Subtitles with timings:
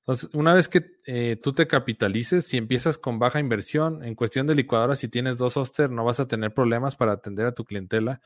[0.00, 4.46] Entonces, una vez que eh, tú te capitalices, si empiezas con baja inversión, en cuestión
[4.46, 7.64] de licuadora, si tienes dos Oster, no vas a tener problemas para atender a tu
[7.64, 8.20] clientela.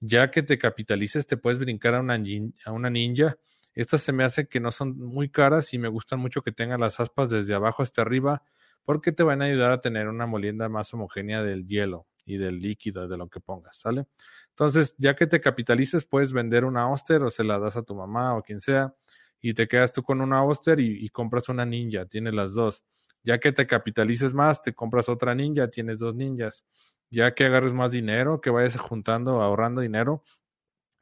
[0.00, 2.18] Ya que te capitalices, te puedes brincar a una,
[2.64, 3.36] a una ninja.
[3.74, 6.80] Estas se me hace que no son muy caras y me gustan mucho que tengan
[6.80, 8.42] las aspas desde abajo hasta arriba
[8.86, 12.60] porque te van a ayudar a tener una molienda más homogénea del hielo y del
[12.60, 14.06] líquido, de lo que pongas, ¿sale?
[14.50, 17.94] Entonces, ya que te capitalices, puedes vender una Oster o se la das a tu
[17.94, 18.94] mamá o quien sea
[19.40, 22.84] y te quedas tú con una Oster y, compras una ninja, tienes las dos.
[23.22, 26.64] Ya que te capitalices más, te compras otra ninja, tienes dos ninjas.
[27.10, 30.22] Ya que agarres más dinero, que vayas juntando, ahorrando dinero,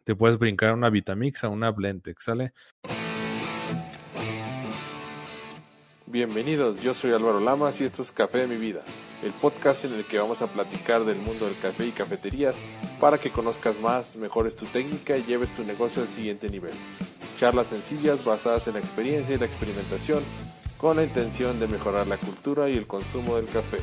[0.04, 2.52] te puedes brincar una Vitamix, a una Blentex, ¿sale?
[6.06, 8.84] Bienvenidos, yo soy Álvaro Lamas y esto es Café de mi vida,
[9.22, 12.62] el podcast en el que vamos a platicar del mundo del café y cafeterías
[13.00, 16.74] para que conozcas más, mejores tu técnica y lleves tu negocio al siguiente nivel.
[17.38, 20.22] Charlas sencillas basadas en la experiencia y la experimentación
[20.78, 23.78] con la intención de mejorar la cultura y el consumo del café.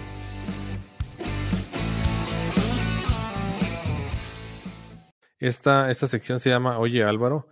[5.40, 7.48] Esta, esta sección se llama Oye Álvaro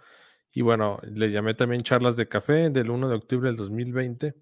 [0.51, 4.35] y bueno, le llamé también charlas de café del 1 de octubre del 2020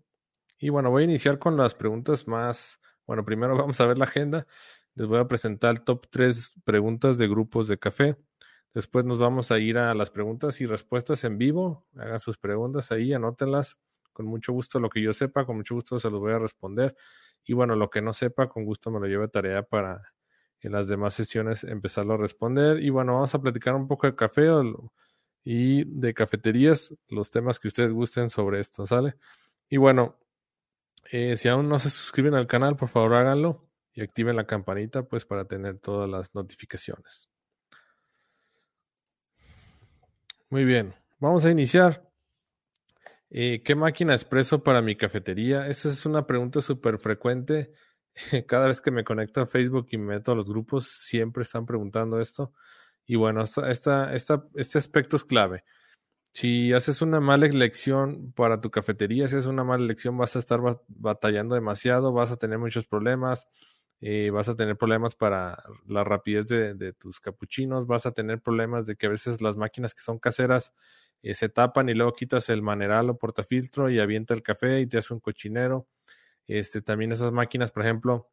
[0.60, 2.80] y bueno, voy a iniciar con las preguntas más.
[3.06, 4.48] Bueno, primero vamos a ver la agenda.
[4.96, 8.18] Les voy a presentar el top 3 preguntas de grupos de café.
[8.78, 11.88] Después nos vamos a ir a las preguntas y respuestas en vivo.
[11.96, 13.80] Hagan sus preguntas ahí, anótenlas.
[14.14, 16.96] Con mucho gusto lo que yo sepa, con mucho gusto se los voy a responder.
[17.44, 20.14] Y bueno, lo que no sepa, con gusto me lo llevo de tarea para
[20.62, 22.80] en las demás sesiones empezarlo a responder.
[22.80, 24.48] Y bueno, vamos a platicar un poco de café
[25.44, 29.16] y de cafeterías, los temas que ustedes gusten sobre esto, ¿sale?
[29.70, 30.20] Y bueno,
[31.12, 35.02] eh, si aún no se suscriben al canal, por favor háganlo y activen la campanita
[35.02, 37.28] pues para tener todas las notificaciones.
[40.50, 42.10] Muy bien, vamos a iniciar.
[43.30, 45.68] Eh, ¿Qué máquina expreso para mi cafetería?
[45.68, 47.74] Esa es una pregunta súper frecuente.
[48.48, 51.66] Cada vez que me conecto a Facebook y me meto a los grupos, siempre están
[51.66, 52.54] preguntando esto.
[53.06, 55.66] Y bueno, esta, este aspecto es clave.
[56.34, 60.40] Si haces una mala elección para tu cafetería, si haces una mala elección, vas a
[60.40, 63.48] estar batallando demasiado, vas a tener muchos problemas,
[64.02, 68.86] eh, vas a tener problemas para la rapidez de, tus capuchinos, vas a tener problemas
[68.86, 70.74] de que a veces las máquinas que son caseras
[71.24, 74.88] eh, se tapan y luego quitas el maneral o portafiltro y avienta el café y
[74.88, 75.88] te hace un cochinero.
[76.48, 78.30] Este, también esas máquinas, por ejemplo,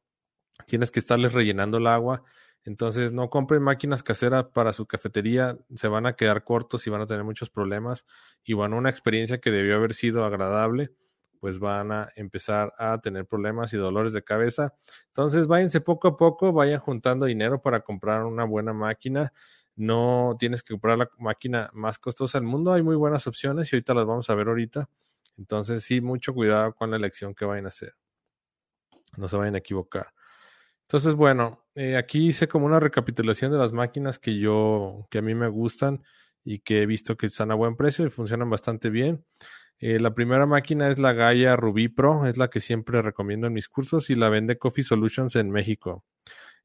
[0.66, 2.24] tienes que estarles rellenando el agua
[2.64, 7.02] entonces, no compren máquinas caseras para su cafetería, se van a quedar cortos y van
[7.02, 8.06] a tener muchos problemas.
[8.42, 10.90] Y bueno, una experiencia que debió haber sido agradable,
[11.44, 14.72] pues van a empezar a tener problemas y dolores de cabeza.
[15.08, 19.30] Entonces, váyanse poco a poco, vayan juntando dinero para comprar una buena máquina.
[19.76, 23.76] No tienes que comprar la máquina más costosa del mundo, hay muy buenas opciones y
[23.76, 24.88] ahorita las vamos a ver ahorita.
[25.36, 27.92] Entonces, sí, mucho cuidado con la elección que vayan a hacer.
[29.18, 30.14] No se vayan a equivocar.
[30.84, 35.22] Entonces, bueno, eh, aquí hice como una recapitulación de las máquinas que yo, que a
[35.22, 36.02] mí me gustan
[36.42, 39.26] y que he visto que están a buen precio y funcionan bastante bien.
[39.78, 43.52] Eh, la primera máquina es la Gaia Ruby Pro, es la que siempre recomiendo en
[43.52, 46.04] mis cursos y la vende Coffee Solutions en México.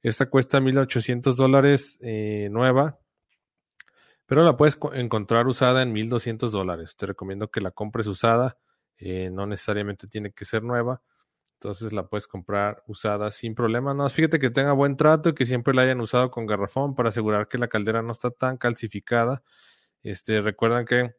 [0.01, 2.99] Esta cuesta 1800 dólares eh, nueva,
[4.25, 6.95] pero la puedes encontrar usada en 1200 dólares.
[6.95, 8.57] Te recomiendo que la compres usada,
[9.31, 11.01] no necesariamente tiene que ser nueva.
[11.59, 13.93] Entonces la puedes comprar usada sin problema.
[13.93, 17.09] No, fíjate que tenga buen trato y que siempre la hayan usado con garrafón para
[17.09, 19.43] asegurar que la caldera no está tan calcificada.
[20.01, 21.15] Este, recuerdan que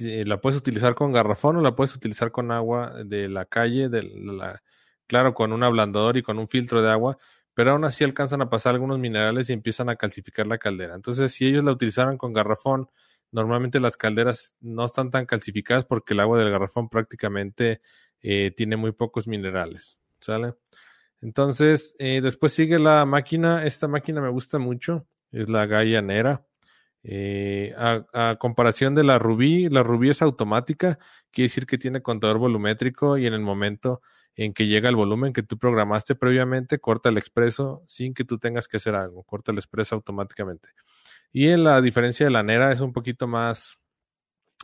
[0.00, 4.02] la puedes utilizar con garrafón o la puedes utilizar con agua de la calle, de
[4.02, 4.62] la,
[5.06, 7.18] claro, con un ablandador y con un filtro de agua,
[7.54, 10.94] pero aún así alcanzan a pasar algunos minerales y empiezan a calcificar la caldera.
[10.94, 12.88] Entonces, si ellos la utilizaran con garrafón,
[13.32, 17.80] normalmente las calderas no están tan calcificadas porque el agua del garrafón prácticamente
[18.20, 20.54] eh, tiene muy pocos minerales, ¿sale?
[21.20, 26.46] Entonces, eh, después sigue la máquina, esta máquina me gusta mucho, es la Gaia Nera.
[27.02, 30.98] Eh, a, comparación de la Rubí, la Rubí es automática,
[31.30, 34.02] quiere decir que tiene contador volumétrico y en el momento
[34.34, 38.38] en que llega el volumen que tú programaste previamente, corta el expreso sin que tú
[38.38, 40.68] tengas que hacer algo, corta el expreso automáticamente.
[41.32, 43.78] Y en la diferencia de la Nera es un poquito más,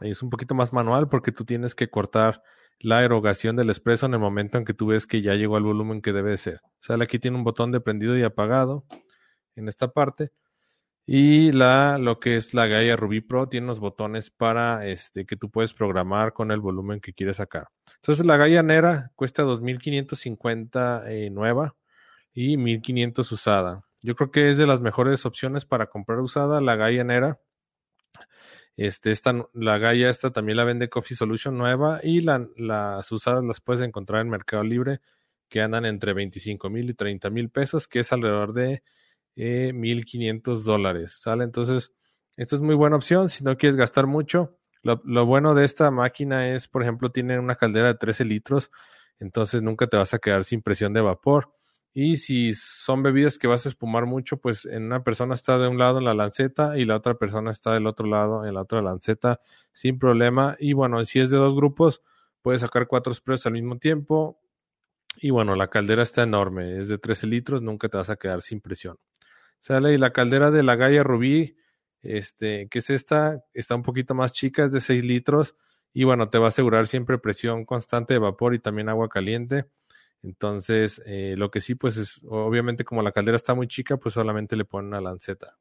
[0.00, 2.42] es un poquito más manual porque tú tienes que cortar
[2.78, 5.62] la erogación del expreso en el momento en que tú ves que ya llegó al
[5.62, 6.60] volumen que debe ser.
[6.80, 8.84] Sale aquí tiene un botón de prendido y apagado
[9.56, 10.32] en esta parte.
[11.06, 15.36] Y la, lo que es la Gaia Ruby Pro tiene unos botones para este, que
[15.36, 17.68] tú puedes programar con el volumen que quieres sacar.
[17.96, 21.76] Entonces la Gaia Nera cuesta 2.550 eh, nueva
[22.32, 23.84] y 1.500 usada.
[24.02, 27.38] Yo creo que es de las mejores opciones para comprar usada la Gaia Nera.
[28.76, 33.44] Este, esta, la Gaia esta también la vende Coffee Solution nueva y la, las usadas
[33.44, 35.00] las puedes encontrar en Mercado Libre
[35.48, 38.82] que andan entre 25 mil y 30 mil pesos, que es alrededor de
[39.36, 41.44] eh, 1.500 dólares, ¿sale?
[41.44, 41.92] Entonces,
[42.36, 44.58] esta es muy buena opción si no quieres gastar mucho.
[44.82, 48.70] Lo, lo, bueno de esta máquina es, por ejemplo, tiene una caldera de 13 litros,
[49.18, 51.54] entonces nunca te vas a quedar sin presión de vapor.
[51.96, 55.68] Y si son bebidas que vas a espumar mucho, pues en una persona está de
[55.68, 58.62] un lado en la lanceta y la otra persona está del otro lado en la
[58.62, 59.40] otra lanceta
[59.72, 60.56] sin problema.
[60.58, 62.02] Y bueno, si es de dos grupos,
[62.42, 64.40] puedes sacar cuatro sprays al mismo tiempo.
[65.18, 68.42] Y bueno, la caldera está enorme, es de 13 litros, nunca te vas a quedar
[68.42, 68.98] sin presión.
[69.64, 71.56] Sale y la caldera de la Gaia Rubí
[72.02, 75.56] este, que es esta, está un poquito más chica, es de 6 litros
[75.94, 79.64] y bueno, te va a asegurar siempre presión constante de vapor y también agua caliente.
[80.22, 84.12] Entonces, eh, lo que sí, pues es, obviamente como la caldera está muy chica, pues
[84.12, 85.56] solamente le ponen una lanceta.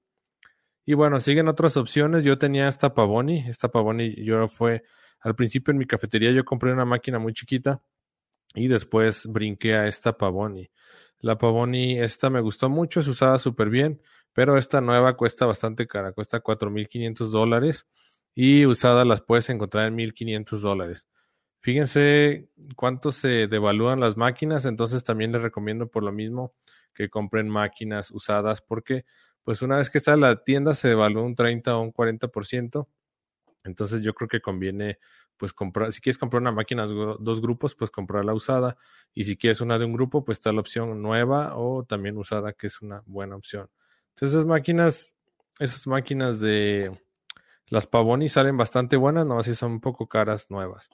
[0.86, 2.26] Y bueno, siguen otras opciones.
[2.26, 4.84] Yo tenía esta Pavoni, esta Pavoni yo fue,
[5.22, 7.82] al principio en mi cafetería yo compré una máquina muy chiquita
[8.54, 10.70] y después brinqué a esta Pavoni.
[11.24, 14.02] La Pavoni, esta me gustó mucho, es usada súper bien.
[14.34, 17.88] Pero esta nueva cuesta bastante cara, cuesta 4.500 dólares
[18.36, 21.08] y usada las puedes encontrar en 1.500 dólares.
[21.62, 26.56] Fíjense cuánto se devalúan las máquinas, entonces también les recomiendo por lo mismo
[26.94, 29.06] que compren máquinas usadas porque
[29.46, 32.90] pues una vez que está en la tienda se devalúa un 30 o un 40%.
[33.64, 35.00] Entonces yo creo que conviene
[35.38, 38.78] pues comprar, si quieres comprar una máquina dos grupos, pues comprarla usada
[39.14, 42.54] y si quieres una de un grupo, pues está la opción nueva o también usada
[42.54, 43.70] que es una buena opción.
[44.10, 45.16] Entonces esas máquinas,
[45.60, 46.92] esas máquinas de
[47.70, 50.90] las Pavoni salen bastante buenas, no así son un poco caras nuevas.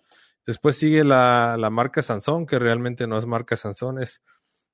[0.46, 4.24] Después sigue la, la marca Sansón, que realmente no es marca Sansón, es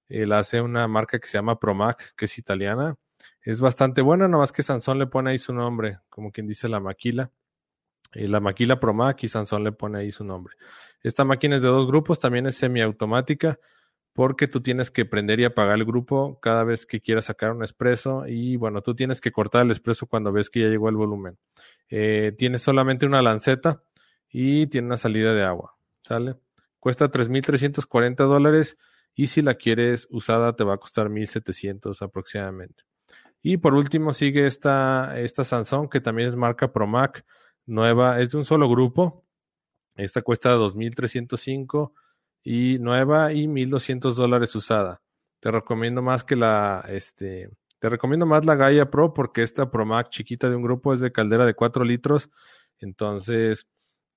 [0.08, 2.96] la hace una marca que se llama Promac, que es italiana.
[3.42, 6.80] Es bastante buena, nomás que Sansón le pone ahí su nombre, como quien dice la
[6.80, 7.32] maquila.
[8.14, 10.56] Eh, la maquila Promac y Sansón le pone ahí su nombre.
[11.02, 13.60] Esta máquina es de dos grupos, también es semiautomática
[14.16, 17.64] porque tú tienes que prender y apagar el grupo cada vez que quieras sacar un
[17.64, 20.96] expreso y bueno, tú tienes que cortar el expreso cuando ves que ya llegó el
[20.96, 21.38] volumen.
[21.90, 23.84] Eh, tiene solamente una lanceta
[24.30, 26.36] y tiene una salida de agua, ¿sale?
[26.80, 28.78] Cuesta 3.340 dólares
[29.14, 32.84] y si la quieres usada te va a costar 1.700 aproximadamente.
[33.42, 37.26] Y por último sigue esta, esta Samsung que también es marca Promac
[37.66, 39.26] nueva, es de un solo grupo.
[39.96, 41.94] Esta cuesta 2.305
[42.44, 45.02] y nueva y 1200 dólares usada.
[45.40, 49.86] Te recomiendo más que la, este, te recomiendo más la Gaia Pro porque esta Pro
[49.86, 52.30] Max chiquita de un grupo es de caldera de 4 litros.
[52.80, 53.68] Entonces,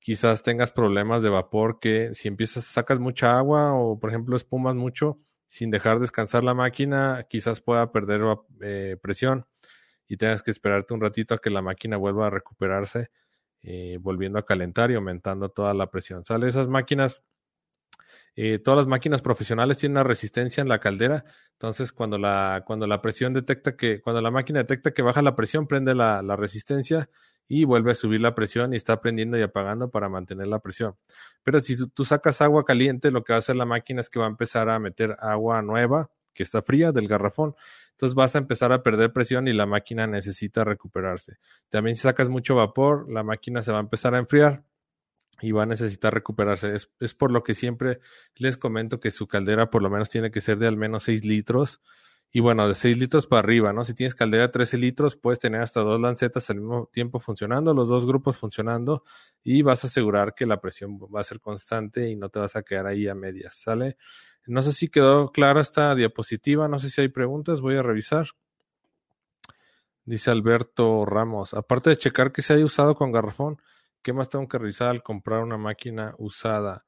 [0.01, 4.75] quizás tengas problemas de vapor que si empiezas, sacas mucha agua o por ejemplo espumas
[4.75, 8.21] mucho sin dejar descansar la máquina, quizás pueda perder
[8.61, 9.47] eh, presión
[10.07, 13.11] y tengas que esperarte un ratito a que la máquina vuelva a recuperarse,
[13.63, 16.25] eh, volviendo a calentar y aumentando toda la presión.
[16.25, 17.23] Sale esas máquinas
[18.41, 21.25] eh, todas las máquinas profesionales tienen una resistencia en la caldera,
[21.55, 25.35] entonces cuando la, cuando la presión detecta que, cuando la máquina detecta que baja la
[25.35, 27.11] presión, prende la, la resistencia
[27.49, 30.97] y vuelve a subir la presión y está prendiendo y apagando para mantener la presión.
[31.43, 34.21] Pero si tú, sacas agua caliente, lo que va a hacer la máquina es que
[34.21, 37.57] va a empezar a meter agua nueva, que está fría, del garrafón.
[37.99, 41.39] Entonces vas a empezar a perder presión y la máquina necesita recuperarse.
[41.69, 44.63] También si sacas mucho vapor, la máquina se va a empezar a enfriar
[45.43, 46.77] y va a necesitar recuperarse.
[47.01, 47.99] Es, por lo que siempre
[48.37, 51.25] les comento que su caldera por lo menos tiene que ser de al menos 6
[51.25, 51.83] litros.
[52.31, 53.83] Y bueno, de 6 litros para arriba, ¿no?
[53.83, 57.75] Si tienes caldera de 13 litros, puedes tener hasta dos lancetas al mismo tiempo funcionando,
[57.75, 59.03] los dos grupos funcionando,
[59.43, 62.55] y vas a asegurar que la presión va a ser constante y no te vas
[62.55, 63.97] a quedar ahí a medias, ¿sale?
[64.49, 68.27] No sé si quedó clara esta diapositiva, no sé si hay preguntas, voy a revisar.
[70.05, 73.59] Dice Alberto Ramos, aparte de checar que se haya usado con garrafón,
[74.03, 76.87] ¿Qué más tengo que revisar al comprar una máquina usada?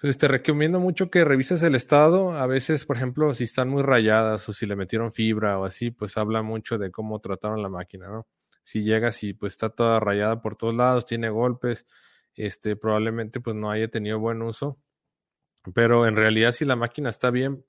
[0.00, 2.32] Pues te recomiendo mucho que revises el estado.
[2.32, 5.90] A veces, por ejemplo, si están muy rayadas o si le metieron fibra o así,
[5.90, 8.26] pues habla mucho de cómo trataron la máquina, ¿no?
[8.62, 11.86] Si llegas y pues está toda rayada por todos lados, tiene golpes,
[12.34, 14.78] este, probablemente pues no haya tenido buen uso.
[15.74, 17.64] Pero en realidad si la máquina está bien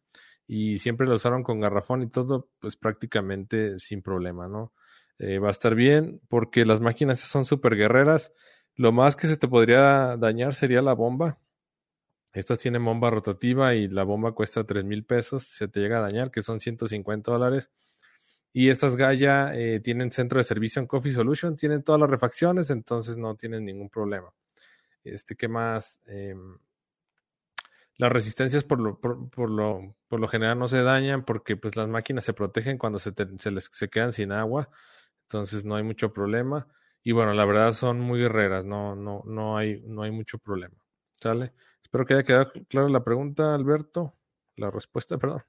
[0.48, 4.74] y siempre la usaron con garrafón y todo, pues prácticamente sin problema, ¿no?
[5.20, 8.34] Eh, va a estar bien porque las máquinas son súper guerreras.
[8.76, 11.40] Lo más que se te podría dañar sería la bomba.
[12.34, 15.44] Estas tienen bomba rotativa y la bomba cuesta 3 mil pesos.
[15.44, 17.70] Se te llega a dañar, que son 150 dólares.
[18.54, 22.70] Y estas Gaia eh, tienen centro de servicio en Coffee Solution, tienen todas las refacciones,
[22.70, 24.34] entonces no tienen ningún problema.
[25.04, 26.02] Este, ¿qué más?
[26.06, 26.58] Em,
[27.98, 31.88] las resistencias por lo, por, lo, por lo general no se dañan porque pues las
[31.88, 34.70] máquinas se protegen cuando se, se les se quedan sin agua
[35.32, 36.68] entonces no hay mucho problema.
[37.04, 40.76] Y bueno, la verdad son muy guerreras, no, no, no, hay, no hay mucho problema.
[41.14, 41.54] ¿Sale?
[41.82, 44.14] Espero que haya quedado clara la pregunta, Alberto.
[44.58, 45.44] La respuesta, perdón.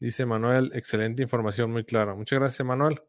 [0.00, 2.14] Dice Manuel, excelente información, muy clara.
[2.14, 3.02] Muchas gracias, Manuel.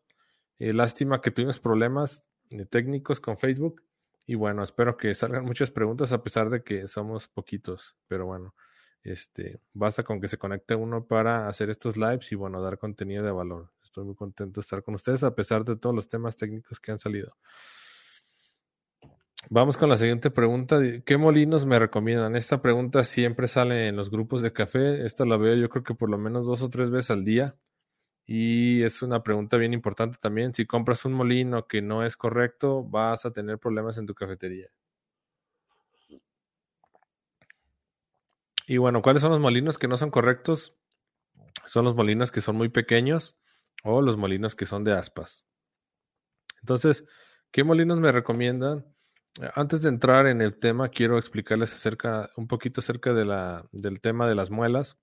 [0.60, 3.82] Eh, lástima que tuvimos problemas eh, técnicos con Facebook.
[4.26, 7.96] Y bueno, espero que salgan muchas preguntas a pesar de que somos poquitos.
[8.08, 8.56] Pero bueno,
[9.04, 13.24] este, basta con que se conecte uno para hacer estos lives y bueno, dar contenido
[13.24, 13.72] de valor.
[13.84, 16.92] Estoy muy contento de estar con ustedes a pesar de todos los temas técnicos que
[16.92, 17.38] han salido.
[19.50, 20.80] Vamos con la siguiente pregunta.
[21.06, 22.36] ¿Qué molinos me recomiendan?
[22.36, 25.06] Esta pregunta siempre sale en los grupos de café.
[25.06, 27.56] Esta la veo yo creo que por lo menos dos o tres veces al día.
[28.28, 30.54] Y es una pregunta bien importante también.
[30.54, 34.70] Si compras un molino que no es correcto, vas a tener problemas en tu cafetería.
[38.68, 40.76] Y bueno, ¿cuáles son los molinos que no son correctos?
[41.66, 43.38] Son los molinos que son muy pequeños
[43.84, 45.46] o los molinos que son de aspas.
[46.62, 47.06] Entonces,
[47.52, 48.86] ¿qué molinos me recomiendan?
[49.54, 54.02] Antes de entrar en el tema, quiero explicarles acerca, un poquito acerca de la, del
[54.02, 54.98] tema de las muelas.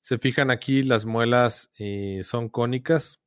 [0.00, 3.20] Se fijan aquí, las muelas eh, son cónicas.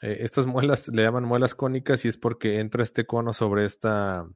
[0.00, 4.28] Eh, estas muelas le llaman muelas cónicas y es porque entra este cono sobre esta,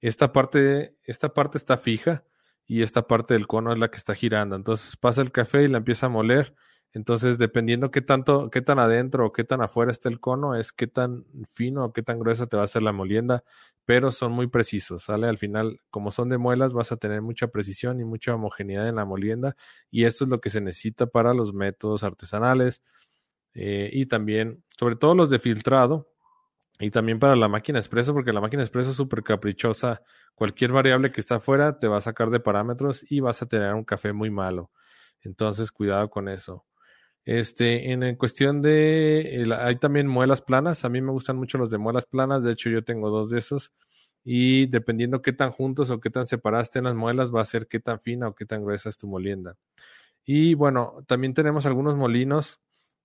[0.00, 2.24] esta parte, esta parte está fija
[2.66, 4.56] y esta parte del cono es la que está girando.
[4.56, 6.54] Entonces pasa el café y la empieza a moler.
[6.94, 10.72] Entonces, dependiendo qué tanto, qué tan adentro o qué tan afuera está el cono, es
[10.72, 13.42] qué tan fino o qué tan gruesa te va a hacer la molienda,
[13.84, 15.26] pero son muy precisos, ¿sale?
[15.28, 18.96] Al final, como son de muelas, vas a tener mucha precisión y mucha homogeneidad en
[18.96, 19.56] la molienda,
[19.90, 22.82] y esto es lo que se necesita para los métodos artesanales
[23.54, 26.08] eh, y también, sobre todo los de filtrado,
[26.80, 30.02] y también para la máquina expreso, porque la máquina expreso es súper caprichosa.
[30.34, 33.74] Cualquier variable que está afuera te va a sacar de parámetros y vas a tener
[33.74, 34.70] un café muy malo.
[35.22, 36.64] Entonces, cuidado con eso.
[37.24, 40.84] Este, en, cuestión de, hay también muelas planas.
[40.84, 42.44] A mí me gustan mucho los de muelas planas.
[42.44, 43.72] De hecho, yo tengo dos de esos.
[44.24, 47.66] Y dependiendo qué tan juntos o qué tan separadas estén las muelas, va a ser
[47.66, 49.56] qué tan fina o qué tan gruesa es tu molienda.
[50.24, 52.60] Y bueno, también tenemos algunos molinos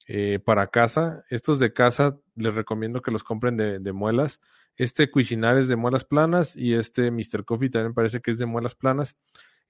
[0.08, 1.24] eh, para casa.
[1.30, 4.40] Estos de casa les recomiendo que los compren de, muelas.
[4.78, 7.44] Este Cuisinar es de muelas planas y este Mr.
[7.46, 9.18] Coffee también parece que es de muelas planas.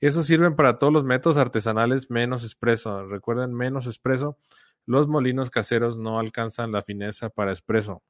[0.02, 3.06] Esos sirven para todos los métodos artesanales menos expreso.
[3.06, 4.38] Recuerden, menos expreso.
[4.86, 8.02] Los molinos caseros no alcanzan la fineza para expreso.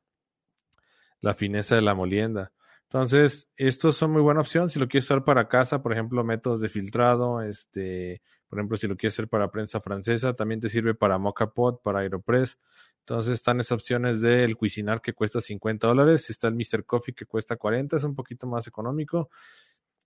[1.22, 2.52] La fineza de la molienda.
[2.84, 6.60] Entonces, estos son muy buena opción si lo quieres usar para casa, por ejemplo, métodos
[6.60, 10.96] de filtrado, este, por ejemplo, si lo quieres hacer para prensa francesa, también te sirve
[10.96, 12.58] para Mocha Pot, para Aeropress.
[13.02, 16.84] Entonces están esas opciones del Cuisinar que cuesta 50 dólares, está el Mr.
[16.86, 19.30] Coffee que cuesta 40, es un poquito más económico.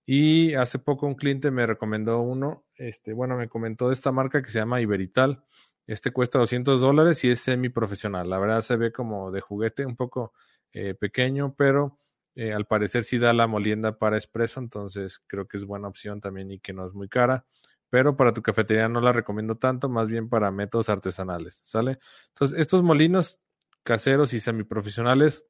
[0.06, 4.42] Y hace poco un cliente me recomendó uno, este, bueno, me comentó de esta marca
[4.42, 5.42] que se llama Iberital.
[5.86, 8.28] Este cuesta 200 dólares y es semi profesional.
[8.28, 10.32] La verdad se ve como de juguete, un poco
[10.72, 11.98] eh, pequeño, pero
[12.34, 16.20] eh, al parecer sí da la molienda para espresso, entonces creo que es buena opción
[16.20, 17.46] también y que no es muy cara.
[17.90, 21.98] Pero para tu cafetería no la recomiendo tanto, más bien para métodos artesanales, ¿sale?
[22.28, 23.38] Entonces, estos molinos
[23.84, 25.44] caseros y semiprofesionales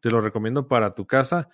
[0.00, 1.48] te los recomiendo para tu casa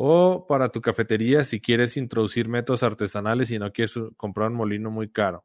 [0.00, 4.92] o para tu cafetería si quieres introducir métodos artesanales y no quieres comprar un molino
[4.92, 5.44] muy caro.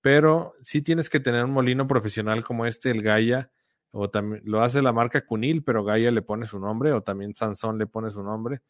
[0.00, 3.50] Pero sí tienes que tener un molino profesional como este, el Gaia,
[3.90, 7.34] o también lo hace la marca Cunil, pero Gaia le pone su nombre, o también
[7.34, 8.62] Sansón le pone su nombre.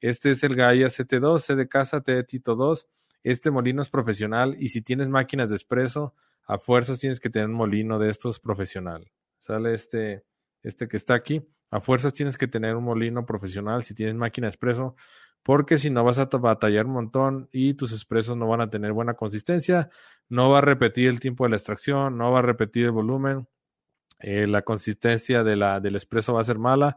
[0.00, 2.86] Este es el Gaia CT2, C de casa, T de Tito 2.
[3.24, 6.14] Este molino es profesional y si tienes máquinas de espresso,
[6.46, 9.10] a fuerzas tienes que tener un molino de estos profesional.
[9.40, 10.22] Sale este,
[10.62, 11.42] este que está aquí.
[11.70, 14.96] A fuerzas tienes que tener un molino profesional si tienes máquina de espresso,
[15.42, 18.92] porque si no vas a batallar un montón y tus expresos no van a tener
[18.92, 19.90] buena consistencia,
[20.28, 23.48] no va a repetir el tiempo de la extracción, no va a repetir el volumen,
[24.20, 26.96] eh, la consistencia de la, del espresso va a ser mala.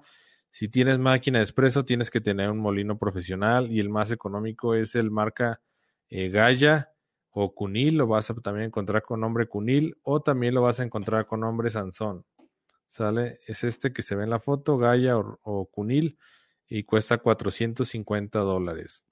[0.51, 4.75] Si tienes máquina de espresso, tienes que tener un molino profesional y el más económico
[4.75, 5.59] es el marca
[6.09, 6.31] eh,
[7.31, 10.83] o Cunil, lo vas a también encontrar con nombre Cunil o también lo vas a
[10.83, 12.23] encontrar con nombre Sansón.
[12.87, 13.39] ¿Sale?
[13.47, 16.17] Es este que se ve en la foto, Gaia o, Cunil,
[16.67, 19.05] y cuesta 450 dólares.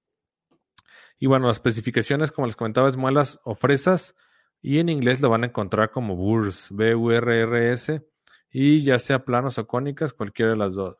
[1.19, 4.15] Y bueno, las especificaciones, como les comentaba, es muelas o fresas
[4.61, 8.01] y en inglés lo van a encontrar como Burs, B-U-R-R-S,
[8.49, 10.97] y ya sea planos o cónicas, cualquiera de las dos.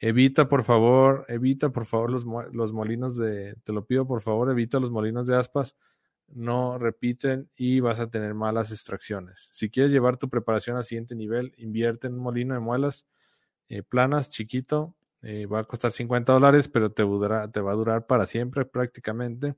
[0.00, 4.50] Evita, por favor, evita, por favor, los, los molinos de, te lo pido, por favor,
[4.50, 5.76] evita los molinos de aspas,
[6.28, 9.48] no repiten y vas a tener malas extracciones.
[9.52, 13.06] Si quieres llevar tu preparación al siguiente nivel, invierte en un molino de muelas
[13.68, 18.06] eh, planas, chiquito, eh, va a costar 50 dólares, pero te, te va a durar
[18.06, 19.54] para siempre prácticamente.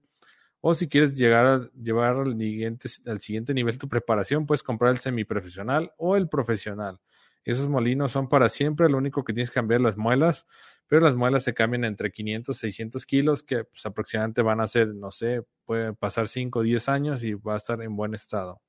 [0.60, 4.92] O si quieres llegar a llevar al siguiente, al siguiente nivel tu preparación, puedes comprar
[4.92, 7.00] el semiprofesional o el profesional.
[7.44, 10.46] Esos molinos son para siempre, lo único que tienes que cambiar las muelas,
[10.88, 14.66] pero las muelas se cambian entre 500 y 600 kilos, que pues, aproximadamente van a
[14.66, 18.14] ser, no sé, pueden pasar 5 o 10 años y va a estar en buen
[18.14, 18.62] estado.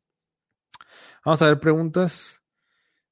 [1.25, 2.41] Vamos a ver preguntas.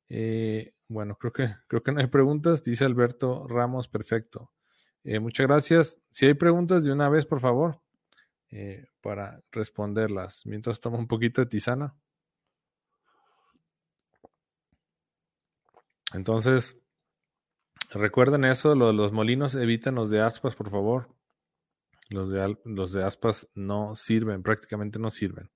[0.09, 4.51] Eh, bueno, creo que, creo que no hay preguntas, dice Alberto Ramos, perfecto.
[5.03, 6.01] Eh, muchas gracias.
[6.11, 7.81] Si hay preguntas de una vez, por favor,
[8.51, 10.45] eh, para responderlas.
[10.45, 11.95] Mientras tomo un poquito de tisana.
[16.13, 16.77] Entonces,
[17.91, 21.09] recuerden eso, los molinos, eviten los de aspas, por favor.
[22.09, 25.51] Los de, los de aspas no sirven, prácticamente no sirven.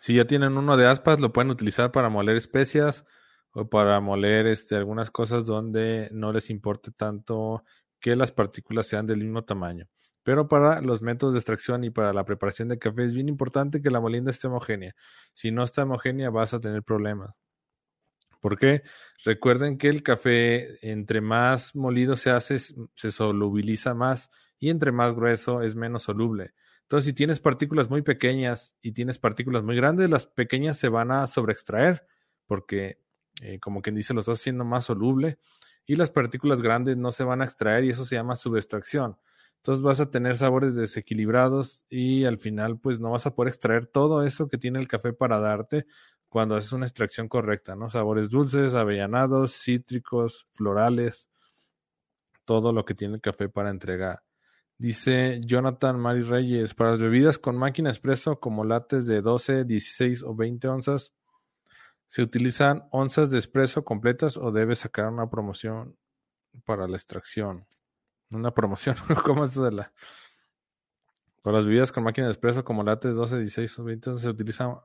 [0.00, 3.04] Si ya tienen uno de aspas, lo pueden utilizar para moler especias
[3.52, 7.64] o para moler este, algunas cosas donde no les importe tanto
[8.00, 9.88] que las partículas sean del mismo tamaño.
[10.22, 13.80] Pero para los métodos de extracción y para la preparación de café es bien importante
[13.80, 14.94] que la molienda esté homogénea.
[15.32, 17.34] Si no está homogénea vas a tener problemas.
[18.40, 18.82] ¿Por qué?
[19.24, 25.14] Recuerden que el café, entre más molido se hace, se solubiliza más y entre más
[25.14, 26.54] grueso es menos soluble.
[26.82, 31.10] Entonces, si tienes partículas muy pequeñas y tienes partículas muy grandes, las pequeñas se van
[31.10, 32.06] a sobreextraer
[32.46, 32.98] porque,
[33.42, 35.38] eh, como quien dice, lo estás haciendo más soluble
[35.84, 39.18] y las partículas grandes no se van a extraer y eso se llama subextracción.
[39.56, 43.86] Entonces vas a tener sabores desequilibrados y al final pues no vas a poder extraer
[43.86, 45.86] todo eso que tiene el café para darte
[46.28, 47.88] cuando haces una extracción correcta, ¿no?
[47.88, 51.30] Sabores dulces, avellanados, cítricos, florales,
[52.44, 54.22] todo lo que tiene el café para entregar.
[54.76, 60.22] Dice Jonathan Mari Reyes, para las bebidas con máquina expreso como lates de 12, 16
[60.22, 61.12] o 20 onzas,
[62.06, 65.96] ¿se utilizan onzas de expreso completas o debes sacar una promoción
[66.64, 67.66] para la extracción?
[68.30, 69.92] Una promoción, ¿cómo es de la...
[71.42, 74.28] Para las bebidas con máquina de expreso como lates 12, 16 o 20 onzas, ¿se
[74.28, 74.76] utilizan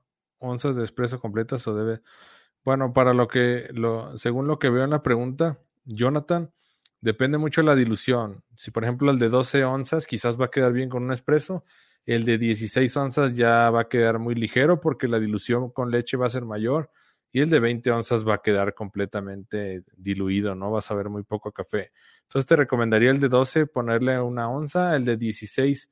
[0.43, 2.01] onzas de expreso completas o debe...
[2.63, 6.51] Bueno, para lo que, lo, según lo que veo en la pregunta, Jonathan,
[7.03, 8.45] Depende mucho de la dilución.
[8.55, 11.65] Si por ejemplo el de 12 onzas quizás va a quedar bien con un espresso,
[12.05, 16.15] el de 16 onzas ya va a quedar muy ligero porque la dilución con leche
[16.15, 16.91] va a ser mayor
[17.33, 20.71] y el de 20 onzas va a quedar completamente diluido, ¿no?
[20.71, 21.91] Vas a ver muy poco café.
[22.21, 25.91] Entonces te recomendaría el de 12 ponerle una onza, el de 16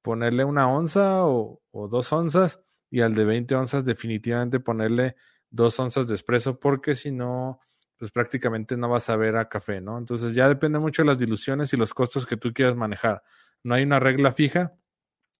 [0.00, 5.16] ponerle una onza o dos onzas y al de 20 onzas definitivamente ponerle
[5.50, 7.60] dos onzas de espresso porque si no
[7.98, 9.98] pues prácticamente no vas a ver a café, ¿no?
[9.98, 13.22] Entonces ya depende mucho de las diluciones y los costos que tú quieras manejar.
[13.62, 14.74] No hay una regla fija.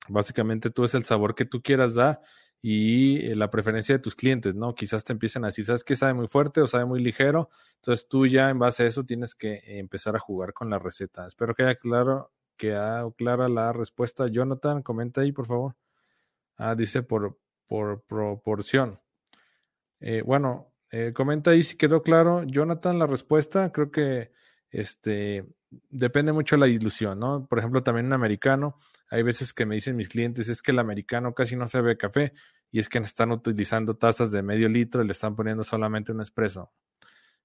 [0.09, 2.21] Básicamente tú es el sabor que tú quieras dar
[2.63, 4.75] y eh, la preferencia de tus clientes, ¿no?
[4.75, 5.97] Quizás te empiecen a decir, ¿sabes qué?
[5.97, 7.51] Sabe muy fuerte o sabe muy ligero.
[7.77, 11.27] Entonces tú ya en base a eso tienes que empezar a jugar con la receta.
[11.27, 14.29] Espero que haya claro, que haya clara la respuesta.
[14.29, 15.77] Jonathan, comenta ahí, por favor.
[16.57, 18.99] Ah, dice por, por proporción.
[20.01, 23.73] Eh, bueno, eh, comenta ahí si quedó claro, Jonathan, la respuesta.
[23.73, 24.33] Creo que
[24.71, 25.45] este
[25.91, 27.47] depende mucho de la ilusión, ¿no?
[27.47, 28.79] Por ejemplo, también un americano.
[29.11, 32.33] Hay veces que me dicen mis clientes, es que el americano casi no se café
[32.71, 36.21] y es que están utilizando tazas de medio litro y le están poniendo solamente un
[36.21, 36.73] espresso.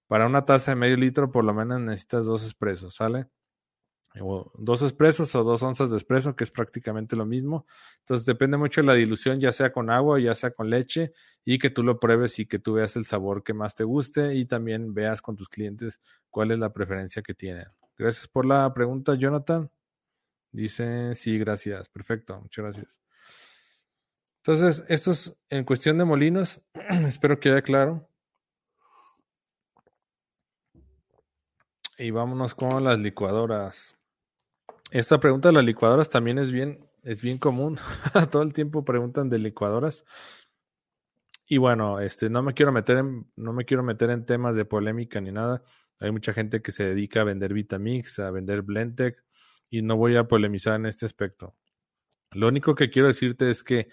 [0.07, 3.27] Para una taza de medio litro, por lo menos necesitas dos espresos, ¿sale?
[4.13, 7.65] Dos expresos o dos onzas de espresso, que es prácticamente lo mismo.
[7.99, 11.13] Entonces depende mucho de la dilución, ya sea con agua, ya sea con leche,
[11.45, 14.35] y que tú lo pruebes y que tú veas el sabor que más te guste
[14.35, 17.67] y también veas con tus clientes cuál es la preferencia que tienen.
[17.97, 19.69] Gracias por la pregunta, Jonathan.
[20.51, 21.87] Dice, sí, gracias.
[21.87, 23.01] Perfecto, muchas gracias.
[24.43, 26.61] Entonces, esto es en cuestión de molinos.
[27.07, 28.07] Espero que quede claro.
[31.97, 34.00] Y vámonos con las licuadoras.
[34.91, 37.77] Esta pregunta de las licuadoras también es bien, es bien común.
[38.29, 40.03] Todo el tiempo preguntan de licuadoras.
[41.47, 44.65] Y bueno, este, no me quiero meter en, no me quiero meter en temas de
[44.65, 45.63] polémica ni nada.
[46.01, 49.23] Hay mucha gente que se dedica a vender Vitamix, a vender Blendtec,
[49.69, 51.55] y no voy a polemizar en este aspecto.
[52.31, 53.87] Lo único que quiero decirte es que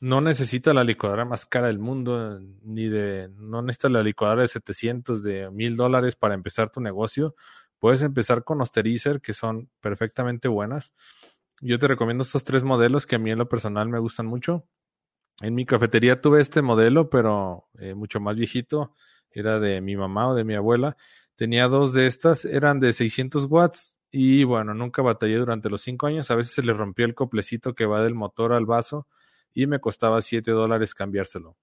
[0.00, 4.48] no necesita la licuadora más cara del mundo, ni de, no necesita la licuadora de
[4.48, 7.34] 700, de 1000 dólares para empezar tu negocio.
[7.78, 10.94] Puedes empezar con Osterizer, que son perfectamente buenas.
[11.60, 14.66] Yo te recomiendo estos tres modelos que a mí en lo personal me gustan mucho.
[15.40, 18.94] En mi cafetería tuve este modelo, pero eh, mucho más viejito.
[19.30, 20.96] Era de mi mamá o de mi abuela.
[21.34, 23.96] Tenía dos de estas, eran de 600 watts.
[24.10, 26.30] Y bueno, nunca batallé durante los cinco años.
[26.30, 29.06] A veces se le rompió el coplecito que va del motor al vaso
[29.52, 31.56] y me costaba 7 dólares cambiárselo.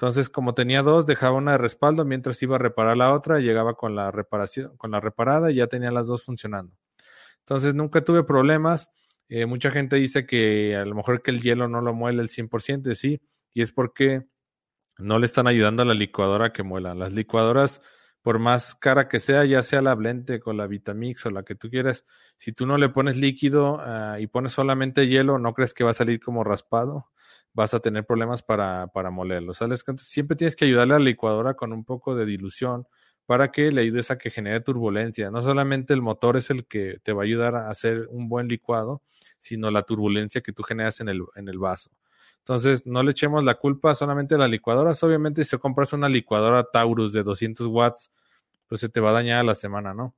[0.00, 3.74] Entonces, como tenía dos, dejaba una de respaldo mientras iba a reparar la otra, llegaba
[3.74, 6.74] con la reparación, con la reparada y ya tenía las dos funcionando.
[7.40, 8.90] Entonces, nunca tuve problemas.
[9.28, 12.30] Eh, mucha gente dice que a lo mejor que el hielo no lo muele el
[12.30, 13.20] 100%, sí,
[13.52, 14.26] y es porque
[14.96, 16.94] no le están ayudando a la licuadora que muela.
[16.94, 17.82] Las licuadoras,
[18.22, 21.56] por más cara que sea, ya sea la Blendtec o la Vitamix o la que
[21.56, 22.06] tú quieras,
[22.38, 25.90] si tú no le pones líquido uh, y pones solamente hielo, no crees que va
[25.90, 27.10] a salir como raspado,
[27.52, 29.54] vas a tener problemas para, para molerlo.
[29.54, 29.84] ¿Sabes?
[29.98, 32.86] Siempre tienes que ayudarle a la licuadora con un poco de dilución
[33.26, 35.30] para que le ayudes a que genere turbulencia.
[35.30, 38.48] No solamente el motor es el que te va a ayudar a hacer un buen
[38.48, 39.02] licuado,
[39.38, 41.90] sino la turbulencia que tú generas en el, en el vaso.
[42.38, 45.02] Entonces, no le echemos la culpa solamente a las licuadoras.
[45.04, 48.10] Obviamente, si compras una licuadora Taurus de 200 watts,
[48.66, 50.14] pues se te va a dañar a la semana, ¿no?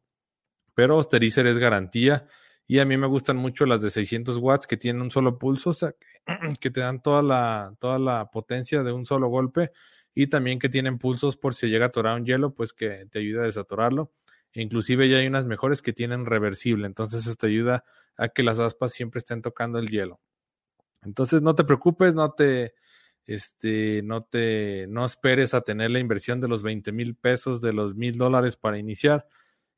[0.74, 2.26] Pero Osterizer es garantía.
[2.66, 5.70] Y a mí me gustan mucho las de 600 watts que tienen un solo pulso,
[5.70, 5.94] o sea,
[6.61, 9.72] que, te dan toda la, toda la potencia de un solo golpe.
[10.14, 13.18] Y también que tienen pulsos por si llega a atorar un hielo, pues que te
[13.18, 14.12] ayuda a desatorarlo.
[14.53, 16.87] E inclusive ya hay unas mejores que tienen reversible.
[16.87, 17.85] Entonces, esto ayuda
[18.16, 20.20] a que las aspas siempre estén tocando el hielo.
[21.03, 22.75] Entonces no te preocupes, no te,
[23.27, 27.72] este, no te, no esperes a tener la inversión de los 20 mil pesos, de
[27.72, 29.27] los mil dólares para iniciar.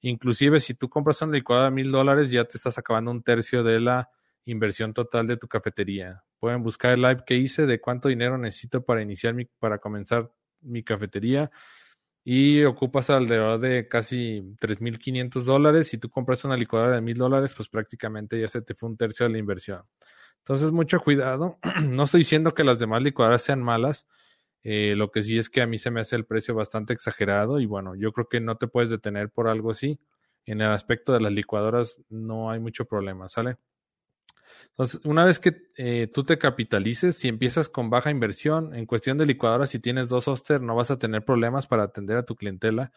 [0.06, 3.62] Inclusive si tú compras una licuadora de mil dólares, ya te estás acabando un tercio
[3.62, 4.10] de la
[4.44, 6.22] inversión total de tu cafetería.
[6.38, 10.30] Pueden buscar el live que hice de cuánto dinero necesito para iniciar mi, para comenzar
[10.60, 11.50] mi cafetería
[12.22, 15.88] y ocupas alrededor de casi 3.500 dólares.
[15.88, 18.98] Si tú compras una licuadora de mil dólares, pues prácticamente ya se te fue un
[18.98, 19.84] tercio de la inversión.
[20.40, 21.58] Entonces, mucho cuidado.
[21.82, 24.06] No estoy diciendo que las demás licuadoras sean malas.
[24.64, 27.60] Eh, lo que sí es que a mí se me hace el precio bastante exagerado
[27.60, 30.00] y bueno, yo creo que no te puedes detener por algo así.
[30.46, 33.56] En el aspecto de las licuadoras no hay mucho problema, ¿sale?
[34.70, 39.18] Entonces, una vez que eh, tú te capitalices, si empiezas con baja inversión, en cuestión
[39.18, 42.34] de licuadoras, si tienes dos Oster, no vas a tener problemas para atender a tu
[42.34, 42.92] clientela.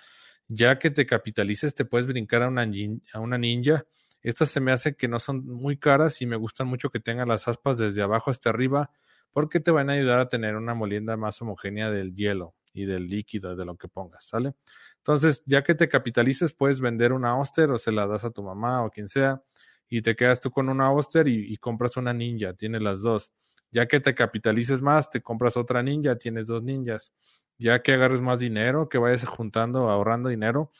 [0.47, 2.65] Ya que te capitalices, te puedes brincar a una,
[3.13, 3.85] a una ninja
[4.27, 7.27] estas se me hace que no son muy caras y me gustan mucho que tengan
[7.27, 8.91] las aspas desde abajo hasta arriba
[9.33, 13.07] porque te van a ayudar a tener una molienda más homogénea del hielo y del
[13.07, 14.53] líquido, de lo que pongas, ¿sale?
[14.97, 18.43] Entonces, ya que te capitalices, puedes vender una Oster o se la das a tu
[18.43, 19.41] mamá o quien sea
[19.89, 23.31] y te quedas tú con una Oster y, compras una ninja, tienes las dos.
[23.71, 27.13] Ya que te capitalices más, te compras otra ninja, tienes dos ninjas.
[27.57, 30.71] Ya que agarres más dinero, que vayas juntando, ahorrando dinero,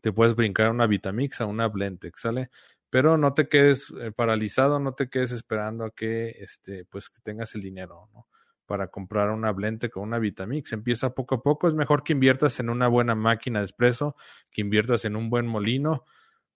[0.00, 2.50] te puedes brincar una Vitamix, a una Blendtec, ¿sale?
[2.94, 7.20] Pero no te quedes eh, paralizado, no te quedes esperando a que, este, pues, que
[7.20, 8.28] tengas el dinero, ¿no?
[8.66, 10.72] Para comprar una Blendtec o una Vitamix.
[10.72, 11.66] Empieza poco a poco.
[11.66, 14.14] Es mejor que inviertas en una buena máquina de espresso,
[14.52, 16.04] que inviertas en un buen molino,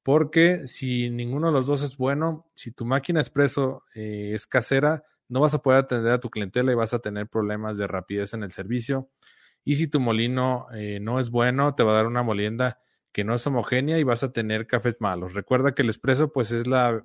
[0.05, 5.03] porque si ninguno de los dos es bueno, si tu máquina expreso eh, es casera,
[5.29, 8.33] no vas a poder atender a tu clientela y vas a tener problemas de rapidez
[8.33, 9.11] en el servicio.
[9.65, 12.79] Y si tu molino eh, no es bueno, te va a dar una molienda
[13.13, 15.35] que no es homogénea y vas a tener cafés malos.
[15.35, 17.05] Recuerda que el espresso pues es la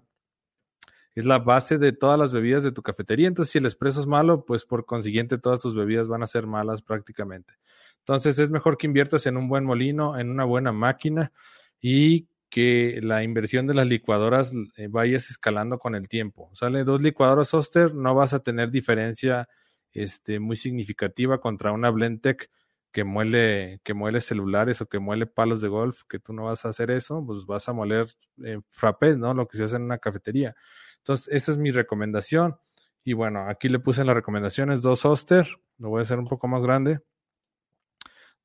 [1.15, 3.27] es la base de todas las bebidas de tu cafetería.
[3.27, 6.47] Entonces, si el espresso es malo, pues por consiguiente todas tus bebidas van a ser
[6.47, 7.53] malas prácticamente.
[7.99, 11.31] Entonces, es mejor que inviertas en un buen molino, en una buena máquina
[11.79, 16.51] y que la inversión de las licuadoras eh, vayas escalando con el tiempo.
[16.53, 19.47] Sale dos licuadoras Oster, no vas a tener diferencia
[19.91, 22.49] este, muy significativa contra una Blendtec
[22.93, 26.63] que muele, que muele celulares o que muele palos de golf, que tú no vas
[26.63, 28.05] a hacer eso, pues vas a moler
[28.45, 29.33] eh, frappés, ¿no?
[29.33, 30.55] Lo que se hace en una cafetería.
[30.99, 32.55] Entonces, esa es mi recomendación.
[33.03, 35.47] Y bueno, aquí le puse en las recomendaciones dos Oster,
[35.79, 36.99] lo voy a hacer un poco más grande.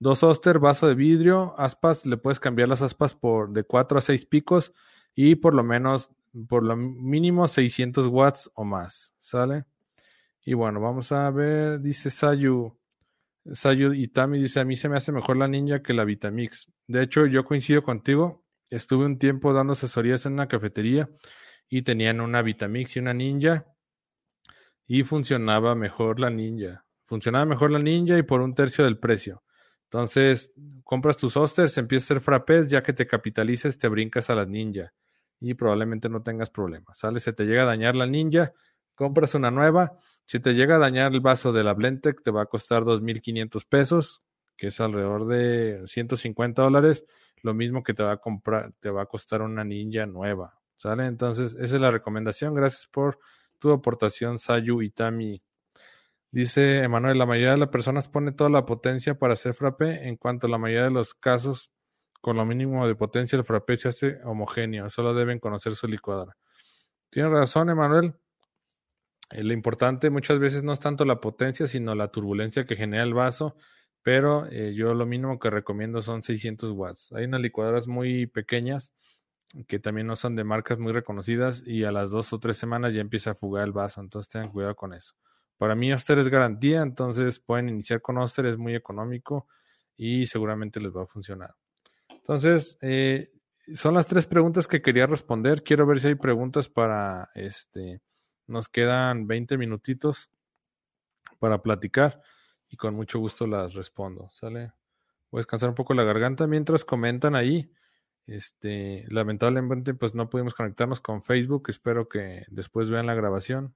[0.01, 4.01] Dos Oster, vaso de vidrio, aspas, le puedes cambiar las aspas por de 4 a
[4.01, 4.73] 6 picos
[5.15, 6.11] y por lo menos,
[6.49, 9.67] por lo mínimo 600 watts o más, ¿sale?
[10.43, 12.78] Y bueno, vamos a ver, dice Sayu,
[13.53, 16.71] Sayud Itami dice, a mí se me hace mejor la ninja que la Vitamix.
[16.87, 18.45] De hecho, yo coincido contigo.
[18.71, 21.09] Estuve un tiempo dando asesorías en una cafetería
[21.69, 23.67] y tenían una Vitamix y una ninja
[24.87, 26.85] y funcionaba mejor la ninja.
[27.05, 29.43] Funcionaba mejor la ninja y por un tercio del precio.
[29.85, 30.53] Entonces,
[30.85, 34.49] compras tus osters, empiezas a hacer frappés, ya que te capitalices, te brincas a las
[34.49, 34.93] ninja
[35.41, 36.99] y probablemente no tengas problemas.
[36.99, 37.21] ¿Sale?
[37.21, 38.53] Se te llega a dañar la ninja,
[38.95, 39.99] compras una nueva
[40.29, 43.67] si te llega a dañar el vaso de la Blendtec, te va a costar 2.500
[43.67, 44.23] pesos,
[44.59, 47.07] que es alrededor de 150 dólares,
[47.43, 51.07] lo mismo que te va a comprar, te va a costar una ninja nueva, ¿sale?
[51.07, 52.53] Entonces, esa es la recomendación.
[52.53, 53.19] Gracias por
[53.59, 55.43] tu aportación, Sayu Itami.
[56.31, 60.17] Dice Emanuel, la mayoría de las personas pone toda la potencia para hacer frappe, en
[60.17, 61.73] cuanto a la mayoría de los casos,
[62.21, 66.37] con lo mínimo de potencia el frappe se hace homogéneo, solo deben conocer su licuadora.
[67.09, 68.13] Tienes razón, Emanuel.
[69.31, 73.03] Eh, lo importante muchas veces no es tanto la potencia, sino la turbulencia que genera
[73.03, 73.57] el vaso,
[74.03, 77.13] pero eh, yo lo mínimo que recomiendo son 600 watts.
[77.13, 78.95] Hay unas licuadoras muy pequeñas
[79.67, 82.95] que también no son de marcas muy reconocidas y a las dos o tres semanas
[82.95, 85.15] ya empieza a fugar el vaso, entonces tengan cuidado con eso.
[85.57, 89.49] Para mí Oster es garantía, entonces pueden iniciar con Oster, es muy económico
[89.97, 91.55] y seguramente les va a funcionar.
[92.11, 93.33] Entonces, eh,
[93.75, 95.63] son las tres preguntas que quería responder.
[95.63, 98.01] Quiero ver si hay preguntas para este.
[98.49, 100.31] Nos quedan 20 minutitos
[101.39, 102.23] para platicar
[102.69, 104.29] y con mucho gusto las respondo.
[104.33, 104.73] ¿Sale?
[105.31, 107.71] Voy a descansar un poco la garganta mientras comentan ahí.
[108.27, 111.65] Este, lamentablemente, pues no pudimos conectarnos con Facebook.
[111.69, 113.75] Espero que después vean la grabación.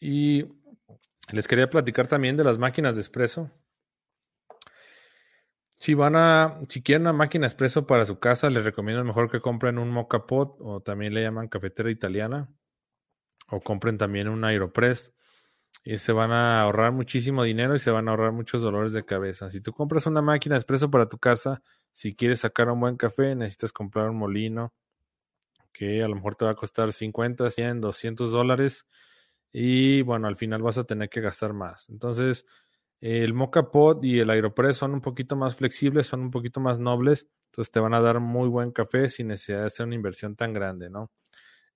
[0.00, 0.44] Y
[1.32, 3.50] les quería platicar también de las máquinas de espresso.
[5.80, 9.40] Si van a, si quieren una máquina expreso para su casa, les recomiendo mejor que
[9.40, 12.48] compren un Mocha Pot o también le llaman cafetera italiana
[13.50, 15.14] o compren también un Aeropress
[15.84, 19.04] y se van a ahorrar muchísimo dinero y se van a ahorrar muchos dolores de
[19.04, 19.50] cabeza.
[19.50, 21.62] Si tú compras una máquina expreso para tu casa,
[21.92, 24.74] si quieres sacar un buen café, necesitas comprar un molino
[25.72, 28.86] que a lo mejor te va a costar 50, 100, 200 dólares
[29.52, 31.88] y bueno, al final vas a tener que gastar más.
[31.88, 32.44] Entonces,
[33.00, 36.78] el Mocha Pod y el Aeropress son un poquito más flexibles, son un poquito más
[36.78, 40.36] nobles, entonces te van a dar muy buen café sin necesidad de hacer una inversión
[40.36, 41.10] tan grande, ¿no?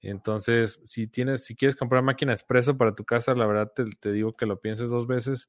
[0.01, 4.11] Entonces, si tienes, si quieres comprar máquina expreso para tu casa, la verdad te, te,
[4.13, 5.49] digo que lo pienses dos veces,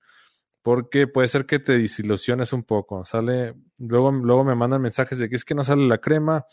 [0.62, 3.03] porque puede ser que te desilusiones un poco.
[3.03, 6.45] Sale, luego, luego me mandan mensajes de que es que no sale la crema,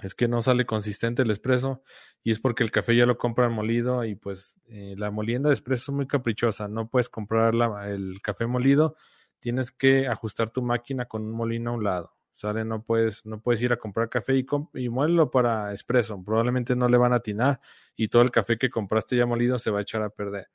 [0.00, 1.82] es que no sale consistente el espresso
[2.22, 5.54] y es porque el café ya lo compran molido y pues eh, la molienda de
[5.54, 7.54] espresso es muy caprichosa, no puedes comprar
[7.86, 8.96] el café molido,
[9.38, 12.64] tienes que ajustar tu máquina con un molino a un lado, ¿sale?
[12.64, 14.36] No puedes, no puedes ir a comprar café
[14.74, 17.60] y, muévelo para espresso, probablemente no le van a atinar
[17.94, 20.48] y todo el café que compraste ya molido se va a echar a perder.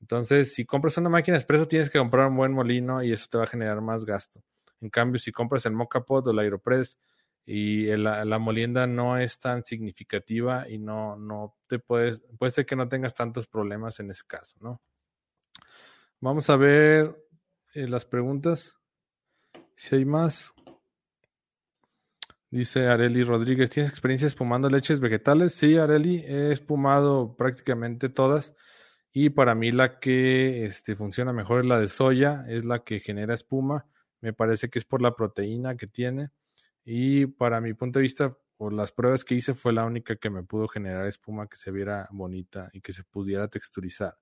[0.00, 3.28] Entonces, si compras una máquina de espresso, tienes que comprar un buen molino y eso
[3.30, 4.42] te va a generar más gasto.
[4.80, 6.98] En cambio, si compras el Mocha Pot o el Aeropress,
[7.44, 12.76] y la, molienda no es tan significativa y no, no te puedes, puede ser que
[12.76, 14.80] no tengas tantos problemas en ese caso, ¿no?
[16.20, 17.16] Vamos a ver
[17.74, 18.76] eh, las preguntas.
[19.74, 20.52] Si hay más.
[22.48, 25.54] Dice Areli Rodríguez, ¿tienes experiencia espumando leches vegetales?
[25.54, 28.54] Sí, Areli, he espumado prácticamente todas.
[29.12, 33.00] Y para mí la que este, funciona mejor es la de soya, es la que
[33.00, 33.86] genera espuma.
[34.20, 36.30] Me parece que es por la proteína que tiene
[36.84, 40.30] y para mi punto de vista, por las pruebas que hice, fue la única que
[40.30, 44.16] me pudo generar espuma que se viera bonita y que se pudiera texturizar.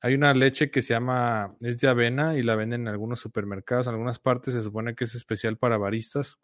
[0.00, 3.86] Hay una leche que se llama, es de avena y la venden en algunos supermercados,
[3.86, 6.40] en algunas partes se supone que es especial para baristas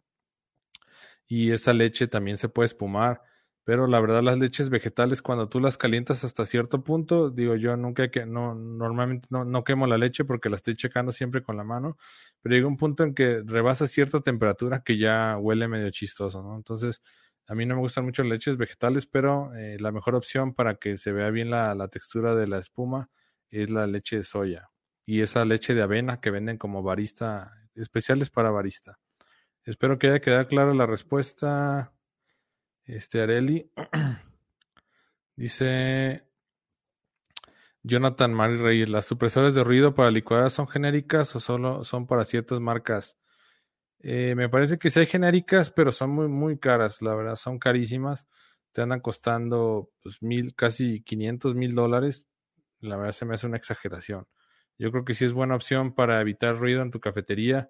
[1.27, 3.23] y esa leche también se puede espumar
[3.67, 7.75] pero la verdad las leches vegetales cuando tú las calientas hasta cierto punto, digo yo
[7.75, 11.57] nunca que no normalmente no, no, quemo la leche porque la estoy checando siempre con
[11.57, 11.97] la mano,
[12.41, 16.55] pero llega un punto en que rebasa cierta temperatura que ya huele medio chistoso, ¿no?
[16.55, 17.01] Entonces,
[17.45, 20.75] a mí no me gustan mucho las leches vegetales, pero eh, la mejor opción para
[20.75, 23.09] que se vea bien la, la textura de la espuma
[23.49, 24.69] es la leche de soya
[25.05, 28.97] y esa leche de avena que venden como barista, especiales para barista.
[29.65, 31.91] Espero que haya quedado clara la respuesta.
[32.87, 33.69] Este Areli
[35.35, 36.23] dice
[37.83, 42.23] Jonathan Mari Reyes, ¿las supresores de ruido para licuadoras son genéricas o solo son para
[42.23, 43.17] ciertas marcas?
[43.99, 47.59] Eh, me parece que sí hay genéricas, pero son muy, muy caras, la verdad, son
[47.59, 48.27] carísimas.
[48.71, 52.25] Te andan costando pues, mil, casi 500 mil dólares.
[52.79, 54.27] La verdad se me hace una exageración.
[54.77, 57.69] Yo creo que sí es buena opción para evitar ruido en tu cafetería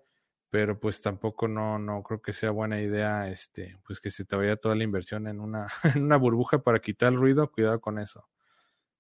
[0.50, 4.36] pero pues tampoco no, no creo que sea buena idea este, pues que se te
[4.36, 8.00] vaya toda la inversión en una, en una burbuja para quitar el ruido, cuidado con
[8.00, 8.28] eso.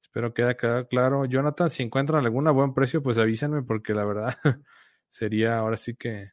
[0.01, 1.25] Espero que haya claro.
[1.25, 4.33] Jonathan, si encuentran alguna buen precio, pues avísenme porque la verdad
[5.09, 6.31] sería, ahora sí que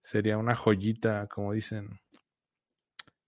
[0.00, 2.00] sería una joyita, como dicen.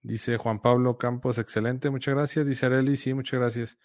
[0.00, 2.46] Dice Juan Pablo Campos, excelente, muchas gracias.
[2.46, 3.78] Dice Areli, sí, muchas gracias.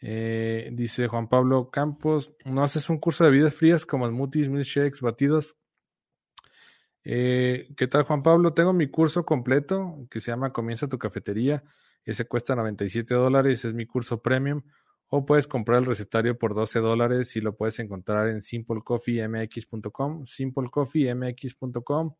[0.00, 5.00] Eh, dice Juan Pablo Campos, ¿no haces un curso de bebidas frías como smoothies, milkshakes,
[5.00, 5.56] batidos?
[7.04, 8.52] Eh, ¿Qué tal, Juan Pablo?
[8.52, 11.64] Tengo mi curso completo que se llama Comienza tu cafetería.
[12.04, 14.62] Ese cuesta 97 dólares, es mi curso premium.
[15.08, 20.26] O puedes comprar el recetario por 12 dólares y lo puedes encontrar en simplecoffeemx.com.
[20.26, 22.14] Simplecoffeemx.com.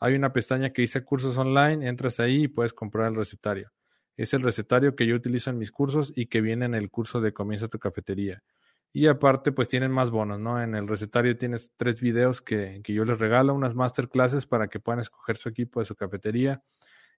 [0.00, 3.72] Hay una pestaña que dice cursos online, entras ahí y puedes comprar el recetario.
[4.16, 7.20] Es el recetario que yo utilizo en mis cursos y que viene en el curso
[7.20, 8.42] de Comienza tu cafetería.
[8.92, 10.62] Y aparte, pues tienen más bonos, ¿no?
[10.62, 14.80] En el recetario tienes tres videos que, que yo les regalo, unas masterclasses para que
[14.80, 16.62] puedan escoger su equipo de su cafetería.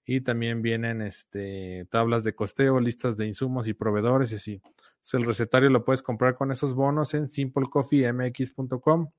[0.05, 4.53] Y también vienen este, tablas de costeo, listas de insumos y proveedores y así.
[4.53, 9.11] Entonces, el recetario lo puedes comprar con esos bonos en simplecoffeemx.com.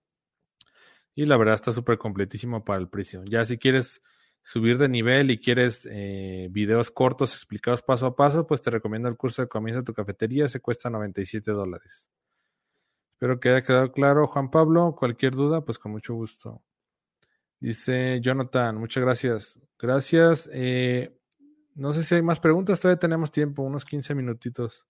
[1.14, 3.22] Y la verdad está súper completísimo para el precio.
[3.24, 4.02] Ya si quieres
[4.42, 9.08] subir de nivel y quieres eh, videos cortos explicados paso a paso, pues te recomiendo
[9.08, 12.08] el curso de Comienza tu cafetería, se cuesta 97 dólares.
[13.22, 14.96] Espero que haya quedado claro, Juan Pablo.
[14.98, 16.60] Cualquier duda, pues con mucho gusto.
[17.60, 19.60] Dice Jonathan, muchas gracias.
[19.78, 20.50] Gracias.
[20.52, 21.16] Eh,
[21.76, 24.88] no sé si hay más preguntas, todavía tenemos tiempo, unos 15 minutitos.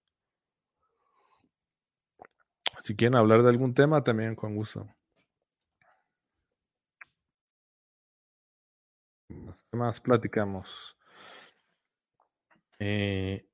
[2.83, 4.89] Si quieren hablar de algún tema, también con gusto.
[9.29, 10.97] ¿Qué más platicamos?
[12.79, 13.47] Eh,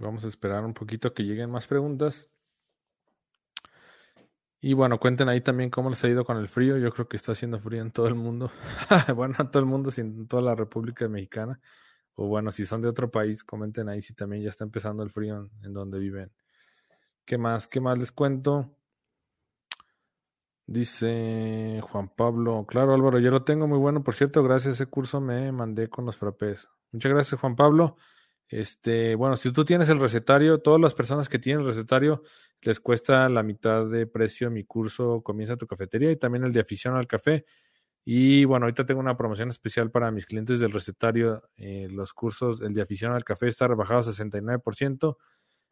[0.00, 2.30] vamos a esperar un poquito que lleguen más preguntas.
[4.60, 6.76] Y bueno, cuenten ahí también cómo les ha ido con el frío.
[6.76, 8.50] Yo creo que está haciendo frío en todo el mundo.
[9.16, 11.60] bueno, en todo el mundo, sin toda la República Mexicana.
[12.14, 15.10] O bueno, si son de otro país, comenten ahí si también ya está empezando el
[15.10, 16.32] frío en donde viven.
[17.24, 17.68] ¿Qué más?
[17.68, 18.76] ¿Qué más les cuento?
[20.70, 24.86] Dice Juan Pablo, claro Álvaro, yo lo tengo muy bueno, por cierto, gracias a ese
[24.86, 26.68] curso me mandé con los frappés.
[26.92, 27.96] Muchas gracias Juan Pablo.
[28.50, 32.24] Este, bueno, si tú tienes el recetario, todas las personas que tienen el recetario
[32.62, 36.60] les cuesta la mitad de precio mi curso Comienza tu cafetería y también el de
[36.60, 37.46] afición al café.
[38.04, 41.44] Y bueno, ahorita tengo una promoción especial para mis clientes del recetario.
[41.56, 45.16] Eh, los cursos, el de afición al café está rebajado a 69%.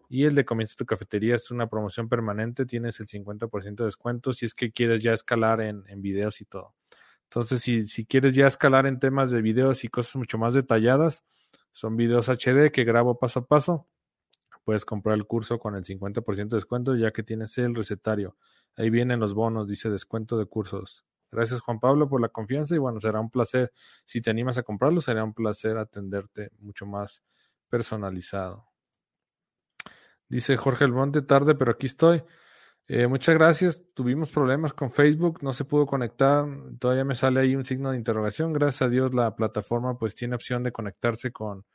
[0.08, 4.32] Y el de Comienza tu cafetería es una promoción permanente, tienes el 50% de descuento
[4.32, 6.74] si es que quieres ya escalar en, en videos y todo.
[7.24, 11.24] Entonces, si, si, quieres ya escalar en temas de videos y cosas mucho más detalladas,
[11.72, 13.86] son videos HD que grabo paso a paso.
[14.64, 18.36] Puedes comprar el curso con el 50% de descuento ya que tienes el recetario.
[18.76, 21.06] Ahí vienen los bonos, dice descuento de cursos.
[21.30, 23.72] Gracias Juan Pablo por la confianza y bueno, será un placer,
[24.04, 27.22] si te animas a comprarlo, será un placer atenderte mucho más
[27.68, 28.66] personalizado.
[30.28, 32.22] Dice Jorge Almonte, tarde, pero aquí estoy.
[32.90, 33.82] Eh, muchas gracias.
[33.92, 36.46] Tuvimos problemas con Facebook, no se pudo conectar.
[36.78, 38.54] Todavía me sale ahí un signo de interrogación.
[38.54, 41.66] Gracias a Dios la plataforma pues tiene opción de conectarse con,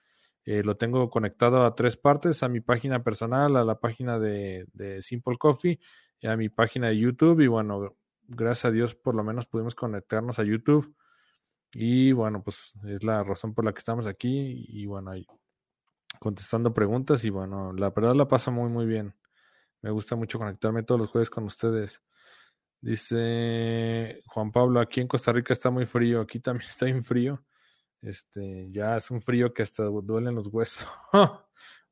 [0.46, 4.66] eh, lo tengo conectado a tres partes, a mi página personal, a la página de,
[5.02, 5.80] Simple Coffee
[6.20, 7.42] y a mi página de YouTube.
[7.42, 7.96] Y bueno,
[8.28, 10.96] gracias a Dios por lo menos pudimos conectarnos a YouTube.
[11.74, 14.66] Y bueno, pues es la razón por la que estamos aquí.
[14.68, 15.12] Y bueno,
[16.20, 19.14] contestando preguntas y bueno, la verdad la paso muy muy bien.
[19.84, 22.02] Me gusta mucho conectarme todos los jueves con ustedes.
[22.82, 27.44] Dice Juan Pablo, aquí en Costa Rica está muy frío, aquí también está bien frío.
[28.02, 30.88] Este, ya es un frío que hasta duelen los huesos.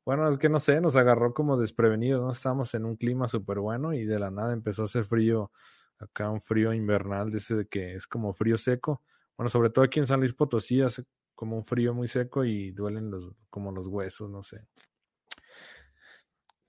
[0.06, 2.30] bueno, es que no sé, nos agarró como desprevenidos, ¿no?
[2.30, 5.52] Estábamos en un clima súper bueno y de la nada empezó a hacer frío,
[5.98, 9.02] acá un frío invernal, ese de que es como frío seco.
[9.36, 12.72] Bueno, sobre todo aquí en San Luis Potosí hace como un frío muy seco y
[12.72, 14.66] duelen los, como los huesos, no sé.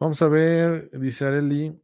[0.03, 1.81] Vamos a ver, dice Areli.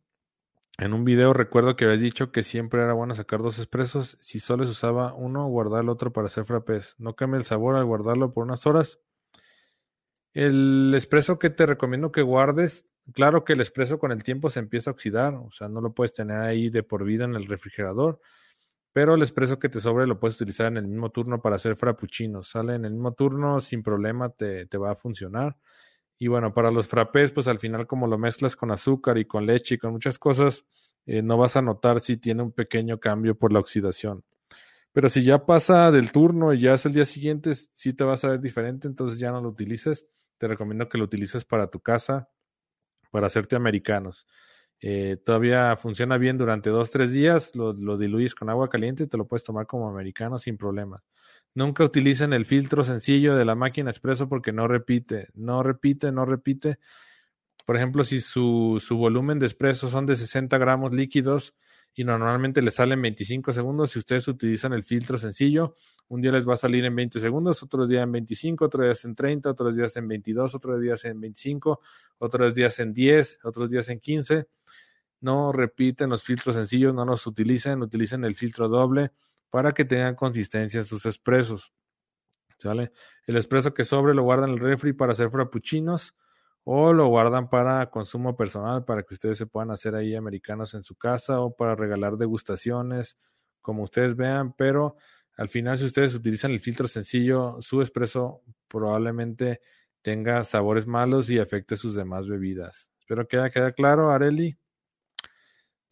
[0.77, 4.17] En un video recuerdo que habías dicho que siempre era bueno sacar dos expresos.
[4.19, 6.95] Si solo se usaba uno, guardar el otro para hacer frappés.
[6.97, 8.99] ¿No cambia el sabor al guardarlo por unas horas?
[10.33, 14.59] El expreso que te recomiendo que guardes, claro que el expreso con el tiempo se
[14.59, 17.45] empieza a oxidar, o sea, no lo puedes tener ahí de por vida en el
[17.45, 18.19] refrigerador
[18.91, 21.77] pero el espresso que te sobre lo puedes utilizar en el mismo turno para hacer
[21.77, 22.49] frappuccinos.
[22.49, 25.55] Sale en el mismo turno, sin problema, te, te va a funcionar.
[26.19, 29.45] Y bueno, para los frappés, pues al final como lo mezclas con azúcar y con
[29.45, 30.65] leche y con muchas cosas,
[31.05, 34.23] eh, no vas a notar si tiene un pequeño cambio por la oxidación.
[34.91, 38.25] Pero si ya pasa del turno y ya es el día siguiente, sí te vas
[38.25, 40.07] a ver diferente, entonces ya no lo utilices.
[40.37, 42.29] Te recomiendo que lo utilices para tu casa,
[43.11, 44.27] para hacerte americanos.
[44.81, 49.07] Eh, todavía funciona bien durante dos, tres días, lo, lo, diluyes con agua caliente y
[49.07, 51.01] te lo puedes tomar como americano sin problema.
[51.55, 56.25] Nunca utilicen el filtro sencillo de la máquina expreso porque no repite, no repite, no
[56.25, 56.79] repite.
[57.65, 61.55] Por ejemplo, si su, su volumen de expreso son de 60 gramos líquidos
[61.93, 65.75] y normalmente le salen 25 segundos, si ustedes utilizan el filtro sencillo,
[66.07, 69.05] un día les va a salir en 20 segundos, otros días en 25, otros días
[69.05, 71.81] en 30, otros días en 22, otros días en 25,
[72.19, 74.47] otros días en 10, otros días en 15
[75.21, 79.11] no repiten los filtros sencillos, no los utilicen, utilicen el filtro doble
[79.49, 81.73] para que tengan consistencia en sus expresos.
[82.57, 82.91] ¿Sale?
[83.25, 86.15] El expreso que sobre lo guardan en el refri para hacer frappuccinos
[86.65, 90.83] o lo guardan para consumo personal para que ustedes se puedan hacer ahí americanos en
[90.83, 93.17] su casa o para regalar degustaciones,
[93.61, 94.97] como ustedes vean, pero
[95.37, 99.61] al final si ustedes utilizan el filtro sencillo, su expreso probablemente
[100.01, 102.91] tenga sabores malos y afecte sus demás bebidas.
[102.99, 104.57] Espero que haya quedado claro, Areli.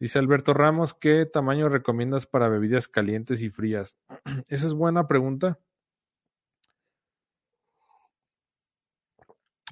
[0.00, 3.96] Dice Alberto Ramos, ¿qué tamaño recomiendas para bebidas calientes y frías?
[4.48, 5.58] Esa es buena pregunta.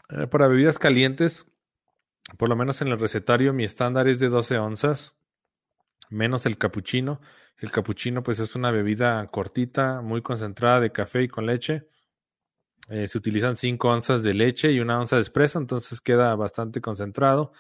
[0.09, 1.47] Eh, para bebidas calientes,
[2.39, 5.15] por lo menos en el recetario, mi estándar es de 12 onzas.
[6.11, 7.21] menos el capuchino.
[7.59, 11.89] El capuchino pues es una bebida cortita, muy concentrada de café y con leche.
[12.89, 16.81] Eh, se utilizan 5 onzas de leche y una onza de espresso, entonces queda bastante
[16.81, 17.53] concentrado.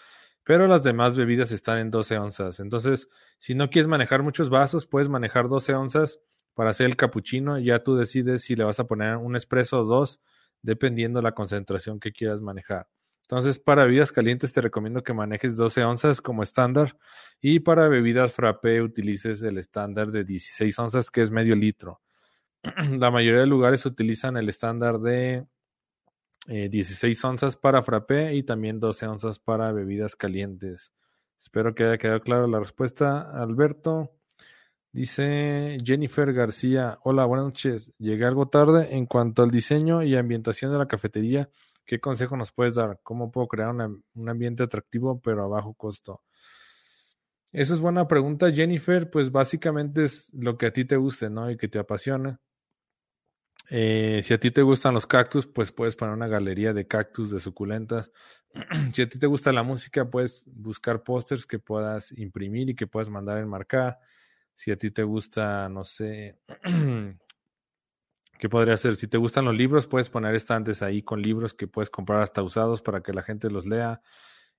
[0.46, 2.60] Pero las demás bebidas están en 12 onzas.
[2.60, 3.08] Entonces,
[3.40, 6.20] si no quieres manejar muchos vasos, puedes manejar 12 onzas
[6.54, 7.58] para hacer el capuchino.
[7.58, 10.20] Ya tú decides si le vas a poner un espresso o dos,
[10.62, 12.86] dependiendo la concentración que quieras manejar.
[13.22, 16.96] Entonces, para bebidas calientes te recomiendo que manejes 12 onzas como estándar
[17.40, 22.00] y para bebidas frappé utilices el estándar de 16 onzas que es medio litro.
[23.00, 25.44] La mayoría de lugares utilizan el estándar de
[26.46, 30.92] 16 eh, onzas para frappé y también 12 onzas para bebidas calientes.
[31.38, 34.12] Espero que haya quedado clara la respuesta, Alberto.
[34.92, 37.92] Dice Jennifer García, hola, buenas noches.
[37.98, 41.50] Llegué algo tarde en cuanto al diseño y ambientación de la cafetería
[41.86, 42.98] ¿Qué consejo nos puedes dar?
[43.04, 46.22] ¿Cómo puedo crear un ambiente atractivo pero a bajo costo?
[47.52, 49.08] Esa es buena pregunta, Jennifer.
[49.08, 51.48] Pues básicamente es lo que a ti te guste, ¿no?
[51.48, 52.40] Y que te apasiona.
[53.70, 57.30] Eh, si a ti te gustan los cactus, pues puedes poner una galería de cactus
[57.30, 58.12] de suculentas.
[58.92, 62.86] si a ti te gusta la música, puedes buscar pósters que puedas imprimir y que
[62.86, 63.98] puedas mandar enmarcar.
[64.54, 66.38] Si a ti te gusta, no sé,
[68.38, 68.96] ¿Qué podría ser?
[68.96, 72.42] Si te gustan los libros, puedes poner estantes ahí con libros que puedes comprar hasta
[72.42, 74.02] usados para que la gente los lea.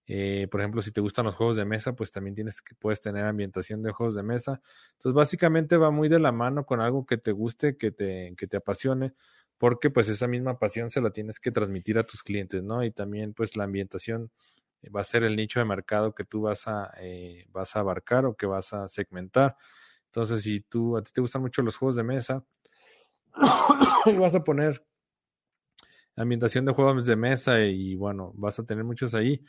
[0.08, 3.02] Eh, por ejemplo, si te gustan los juegos de mesa, pues también tienes que puedes
[3.02, 4.62] tener ambientación de juegos de mesa.
[4.94, 8.48] Entonces, básicamente va muy de la mano con algo que te guste, que te, que
[8.48, 9.14] te apasione,
[9.58, 12.84] porque pues esa misma pasión se la tienes que transmitir a tus clientes, ¿no?
[12.84, 14.32] Y también pues la ambientación
[14.96, 18.26] va a ser el nicho de mercado que tú vas a, eh, vas a abarcar
[18.26, 19.58] o que vas a segmentar.
[20.06, 22.46] Entonces, si tú a ti te gustan mucho los juegos de mesa,
[24.06, 24.86] y vas a poner
[26.16, 29.44] ambientación de juegos de mesa y bueno, vas a tener muchos ahí,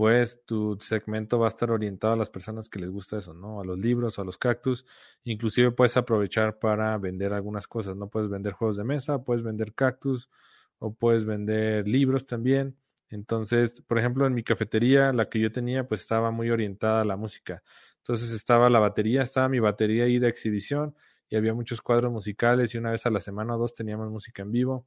[0.00, 3.60] pues tu segmento va a estar orientado a las personas que les gusta eso, ¿no?
[3.60, 4.86] A los libros, a los cactus.
[5.24, 8.08] Inclusive puedes aprovechar para vender algunas cosas, ¿no?
[8.08, 10.30] Puedes vender juegos de mesa, puedes vender cactus
[10.78, 12.78] o puedes vender libros también.
[13.10, 17.04] Entonces, por ejemplo, en mi cafetería, la que yo tenía, pues estaba muy orientada a
[17.04, 17.62] la música.
[17.98, 20.94] Entonces estaba la batería, estaba mi batería ahí de exhibición
[21.28, 24.40] y había muchos cuadros musicales y una vez a la semana o dos teníamos música
[24.44, 24.86] en vivo.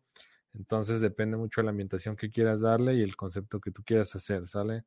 [0.55, 4.16] Entonces depende mucho de la ambientación que quieras darle y el concepto que tú quieras
[4.16, 4.86] hacer, ¿sale?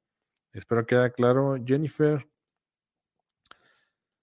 [0.56, 1.56] Espero que quede claro.
[1.64, 2.26] Jennifer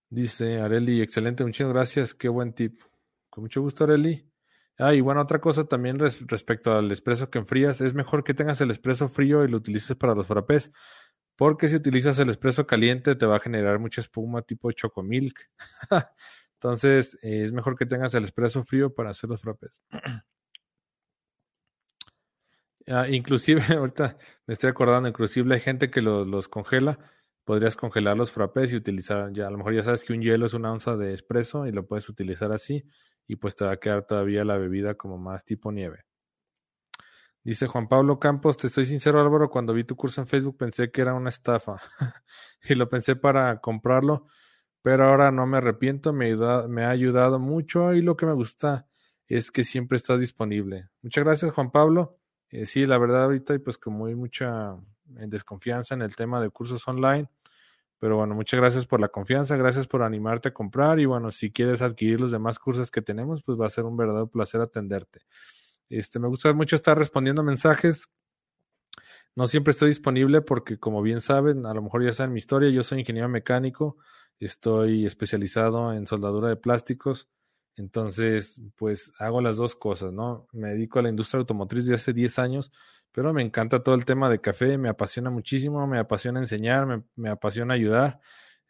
[0.10, 2.82] dice Areli, excelente, muchas gracias, qué buen tip.
[3.30, 4.28] Con mucho gusto, Areli.
[4.80, 8.60] Ah, y bueno, otra cosa también respecto al espresso que enfrías, es mejor que tengas
[8.62, 10.72] el espresso frío y lo utilices para los frappés,
[11.36, 15.40] porque si utilizas el espresso caliente te va a generar mucha espuma tipo chocomilk.
[16.56, 19.84] Entonces, es mejor que tengas el espresso frío para hacer los frappés.
[22.88, 27.00] Ah, inclusive, ahorita me estoy acordando, inclusive hay gente que los, congela.
[27.46, 30.46] Podrías congelar los frappés y utilizar, ya a lo mejor ya sabes que un hielo
[30.46, 32.86] es una onza de espresso y lo puedes utilizar así
[33.28, 36.06] y pues te va a quedar todavía la bebida como más tipo nieve.
[37.44, 40.90] Dice Juan Pablo Campos, te estoy sincero Álvaro, cuando vi tu curso en Facebook pensé
[40.90, 41.82] que era una estafa
[42.64, 44.28] y lo pensé para comprarlo,
[44.82, 46.34] pero ahora no me arrepiento, me,
[46.70, 48.88] me ha ayudado mucho y lo que me gusta
[49.28, 50.88] es que siempre estás disponible.
[51.02, 52.20] Muchas gracias, Juan Pablo.
[52.54, 54.76] Eh, sí, la verdad ahorita pues como hay mucha
[55.18, 57.28] eh, desconfianza en el tema de cursos online,
[57.98, 61.52] pero bueno, muchas gracias por la confianza, gracias por animarte a comprar y bueno, si
[61.52, 65.22] quieres adquirir los demás cursos que tenemos, pues va a ser un verdadero placer atenderte.
[65.90, 68.08] Este, me gusta mucho estar respondiendo mensajes.
[69.36, 72.70] No siempre estoy disponible porque como bien saben, a lo mejor ya saben mi historia,
[72.70, 73.98] yo soy ingeniero mecánico,
[74.40, 77.30] estoy especializado en soldadura de plásticos,
[77.76, 80.48] entonces pues hago las dos cosas, ¿no?
[80.52, 82.72] Me dedico a la industria automotriz de hace 10 años,
[83.12, 87.30] pero me encanta todo el tema de café, me apasiona muchísimo, me apasiona enseñar, me,
[87.30, 88.20] apasiona ayudar,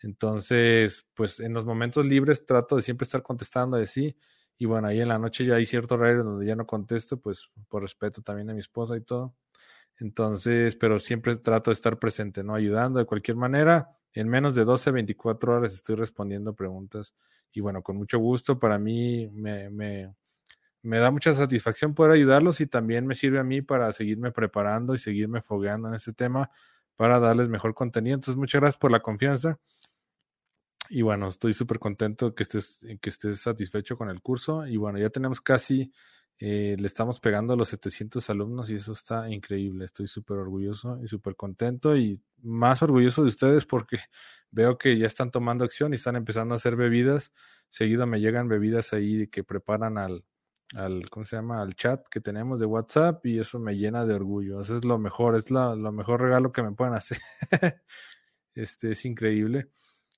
[0.01, 4.15] entonces pues en los momentos libres trato de siempre estar contestando de sí.
[4.57, 7.49] Y bueno, ahí en la noche ya hay cierto horario donde ya no contesto, pues
[7.67, 9.35] por respeto también a mi esposa y todo.
[9.99, 12.55] Entonces, pero siempre trato de estar presente, ¿no?
[12.55, 13.97] Ayudando de cualquier manera.
[14.13, 17.13] En menos de 12, 24 horas estoy respondiendo preguntas
[17.53, 18.59] y bueno, con mucho gusto.
[18.59, 20.13] Para mí me, me,
[20.81, 24.93] me da mucha satisfacción poder ayudarlos y también me sirve a mí para seguirme preparando
[24.93, 26.51] y seguirme fogueando en este tema
[26.95, 28.15] para darles mejor contenido.
[28.15, 29.59] Entonces, muchas gracias por la confianza.
[30.89, 34.67] Y bueno, estoy súper contento que estés, que estés satisfecho con el curso.
[34.67, 35.91] Y bueno, ya tenemos casi
[36.45, 39.85] eh, le estamos pegando a los 700 alumnos y eso está increíble.
[39.85, 43.99] Estoy súper orgulloso y súper contento y más orgulloso de ustedes porque
[44.51, 47.31] veo que ya están tomando acción y están empezando a hacer bebidas.
[47.69, 50.25] Seguido me llegan bebidas ahí que preparan al,
[51.09, 51.61] ¿cómo se llama?
[51.61, 54.59] Al chat que tenemos de WhatsApp y eso me llena de orgullo.
[54.59, 57.19] Eso es lo mejor, es la, lo mejor regalo que me pueden hacer.
[58.53, 59.69] este es increíble.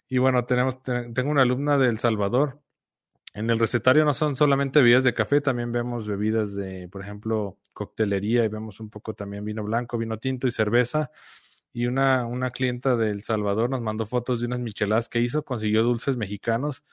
[0.09, 2.64] Y bueno, tenemos, tengo una alumna de El Salvador.
[3.35, 7.57] En el recetario no son solamente bebidas de café, también vemos bebidas de, por ejemplo,
[7.73, 11.11] coctelería y vemos un poco también vino blanco, vino tinto y cerveza.
[11.73, 15.83] Y una, una clienta de Salvador nos mandó fotos de unas micheladas que hizo, consiguió
[15.83, 16.85] dulces mexicanos.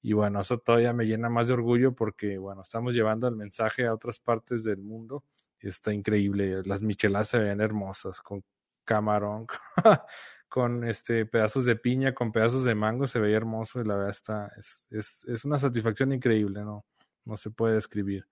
[0.00, 3.86] Y bueno, eso todavía me llena más de orgullo porque, bueno, estamos llevando el mensaje
[3.86, 5.24] a otras partes del mundo.
[5.58, 6.62] Está increíble.
[6.64, 8.44] Las micheladas se ven hermosas, con
[8.84, 9.48] camarón,
[10.48, 14.10] con este pedazos de piña, con pedazos de mango, se veía hermoso y la verdad
[14.10, 16.84] está, es, es, es una satisfacción increíble, ¿no?
[17.24, 18.26] No se puede describir.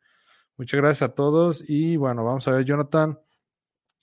[0.56, 3.18] Muchas gracias a todos y bueno, vamos a ver, Jonathan.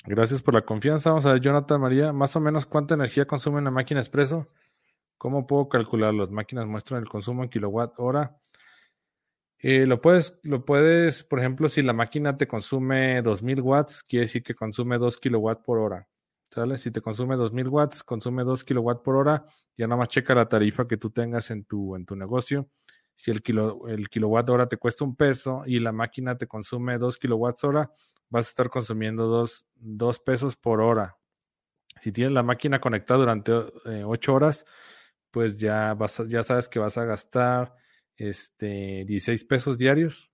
[0.05, 1.09] Gracias por la confianza.
[1.09, 4.49] Vamos a ver, Jonathan María, más o menos cuánta energía consume una máquina expreso.
[5.17, 6.23] ¿Cómo puedo calcularlo?
[6.23, 8.37] Las máquinas muestran el consumo en kilowatt hora.
[9.59, 14.25] Eh, lo puedes, lo puedes, por ejemplo, si la máquina te consume 2000 watts, quiere
[14.25, 16.07] decir que consume 2 kilowatts por hora.
[16.77, 19.45] Si te consume 2000 watts, consume 2 kilowatts por hora,
[19.77, 22.69] ya nada más checa la tarifa que tú tengas en tu, en tu negocio.
[23.15, 26.97] Si el, kilo, el kilowatt hora te cuesta un peso y la máquina te consume
[26.97, 27.91] 2 kilowatts hora,
[28.29, 29.27] vas a estar consumiendo
[29.75, 31.17] 2, pesos por hora.
[32.01, 34.65] Si tienes la máquina conectada durante 8 eh, horas,
[35.31, 37.75] pues ya, vas ya sabes que vas a gastar
[38.15, 40.31] este, 16 pesos diarios.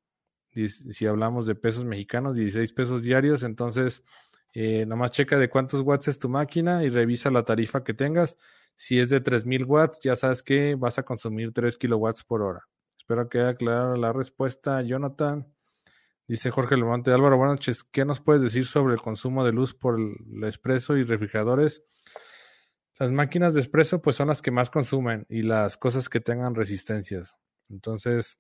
[0.52, 3.44] Si hablamos de pesos mexicanos, 16 pesos diarios.
[3.44, 4.04] Entonces,
[4.54, 8.38] eh, nomás checa de cuántos watts es tu máquina y revisa la tarifa que tengas.
[8.76, 12.68] Si es de 3000 watts, ya sabes que vas a consumir 3 kilowatts por hora.
[12.98, 15.48] Espero que haya clara la respuesta, Jonathan.
[16.28, 17.12] Dice Jorge Lemonte.
[17.12, 17.84] Álvaro, buenas noches.
[17.84, 21.84] ¿Qué nos puedes decir sobre el consumo de luz por el expreso y refrigeradores?
[23.00, 26.54] Las máquinas de expreso pues son las que más consumen y las cosas que tengan
[26.54, 27.38] resistencias.
[27.70, 28.38] Entonces,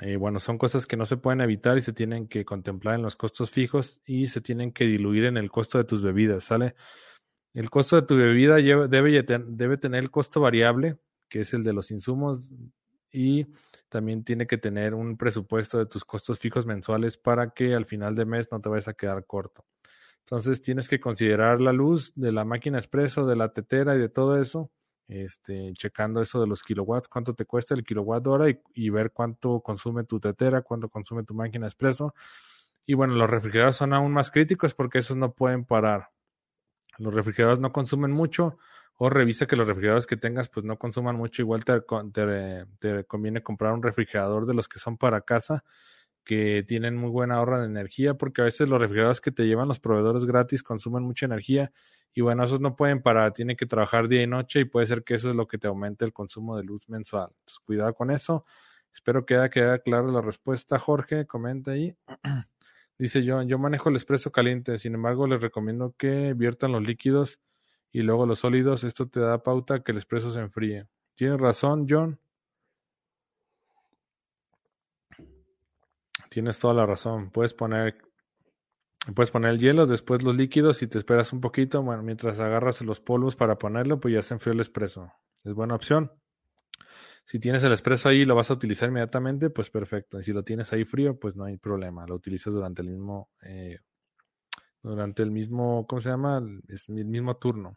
[0.00, 3.02] eh, bueno, son cosas que no se pueden evitar y se tienen que contemplar en
[3.02, 6.76] los costos fijos y se tienen que diluir en el costo de tus bebidas, ¿sale?
[7.52, 11.72] El costo de tu bebida debe, debe tener el costo variable, que es el de
[11.72, 12.52] los insumos,
[13.10, 13.46] y
[13.88, 18.14] también tiene que tener un presupuesto de tus costos fijos mensuales para que al final
[18.14, 19.64] de mes no te vayas a quedar corto.
[20.20, 24.10] Entonces tienes que considerar la luz de la máquina expreso, de la tetera y de
[24.10, 24.70] todo eso
[25.08, 29.60] este, checando eso de los kilowatts, cuánto te cuesta el kilowatt hora y, ver cuánto
[29.60, 32.14] consume tu tetera, cuánto consume tu máquina expreso.
[32.86, 36.10] Y bueno, los refrigeradores son aún más críticos porque esos no pueden parar.
[36.98, 38.58] Los refrigeradores no consumen mucho
[38.98, 41.42] o revisa que los refrigeradores que tengas pues no consuman mucho.
[41.42, 41.80] Igual te,
[42.78, 45.64] te conviene comprar un refrigerador de los que son para casa
[46.24, 49.68] que tienen muy buena ahorra de energía porque a veces los refrigeradores que te llevan
[49.68, 51.72] los proveedores gratis consumen mucha energía
[52.14, 55.04] y bueno, esos no pueden parar, tienen que trabajar día y noche y puede ser
[55.04, 57.28] que eso es lo que te aumente el consumo de luz mensual.
[57.30, 58.44] Entonces, cuidado con eso.
[58.92, 61.26] Espero que haya quedado clara la respuesta, Jorge.
[61.26, 61.96] Comenta ahí.
[62.98, 67.38] Dice John, yo manejo el expreso caliente, sin embargo, les recomiendo que viertan los líquidos
[67.92, 68.82] y luego los sólidos.
[68.82, 70.88] Esto te da pauta que el expreso se enfríe.
[71.14, 72.18] Tienes razón, John.
[76.28, 77.30] Tienes toda la razón.
[77.30, 78.07] Puedes poner
[79.14, 81.82] Puedes poner el hielo, después los líquidos y te esperas un poquito.
[81.82, 85.10] Bueno, mientras agarras los polvos para ponerlo, pues ya se enfrió el espresso.
[85.44, 86.12] Es buena opción.
[87.24, 90.18] Si tienes el espresso ahí y lo vas a utilizar inmediatamente, pues perfecto.
[90.18, 92.06] Y si lo tienes ahí frío, pues no hay problema.
[92.06, 93.78] Lo utilizas durante el mismo, eh,
[94.82, 96.38] durante el mismo, ¿cómo se llama?
[96.38, 97.76] el mismo turno.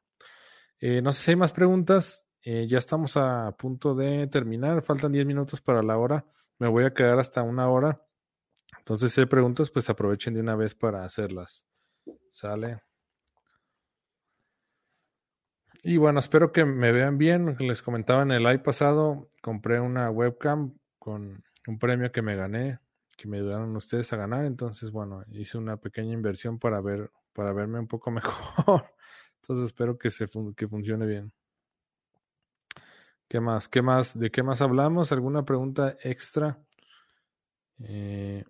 [0.79, 2.25] Eh, no sé si hay más preguntas.
[2.43, 4.81] Eh, ya estamos a punto de terminar.
[4.81, 6.25] Faltan 10 minutos para la hora.
[6.57, 8.01] Me voy a quedar hasta una hora.
[8.81, 11.63] Entonces, si hay preguntas, pues aprovechen de una vez para hacerlas.
[12.31, 12.81] ¿Sale?
[15.83, 17.55] Y bueno, espero que me vean bien.
[17.59, 22.79] Les comentaba en el live pasado, compré una webcam con un premio que me gané,
[23.15, 24.45] que me ayudaron ustedes a ganar.
[24.45, 28.85] Entonces, bueno, hice una pequeña inversión para ver, para verme un poco mejor.
[29.41, 30.25] Entonces espero que se
[30.55, 31.31] que funcione bien.
[33.27, 33.69] ¿Qué más?
[33.69, 34.17] ¿Qué más?
[34.17, 35.11] ¿De qué más hablamos?
[35.11, 36.59] ¿Alguna pregunta extra?
[37.79, 38.43] Eh,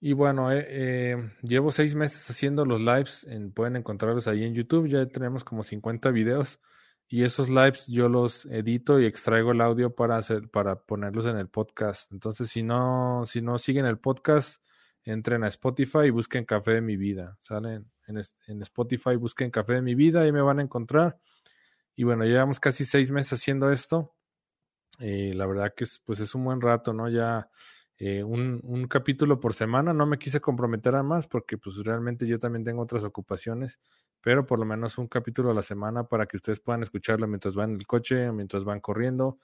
[0.00, 4.88] y bueno, eh, eh, llevo seis meses haciendo los lives, pueden encontrarlos ahí en YouTube,
[4.88, 6.60] ya tenemos como 50 videos
[7.08, 11.38] y esos lives yo los edito y extraigo el audio para hacer, para ponerlos en
[11.38, 12.12] el podcast.
[12.12, 14.62] Entonces, si no, si no siguen el podcast,
[15.04, 17.38] entren a Spotify y busquen Café de mi vida.
[17.40, 21.18] Salen en, en Spotify, busquen Café de mi vida y me van a encontrar.
[21.96, 24.14] Y bueno, llevamos casi seis meses haciendo esto.
[24.98, 27.08] Eh, la verdad que es, pues es un buen rato, ¿no?
[27.08, 27.48] Ya
[27.98, 32.26] eh, un, un, capítulo por semana, no me quise comprometer a más porque pues realmente
[32.26, 33.78] yo también tengo otras ocupaciones,
[34.20, 37.54] pero por lo menos un capítulo a la semana para que ustedes puedan escucharlo mientras
[37.54, 39.38] van en el coche, mientras van corriendo,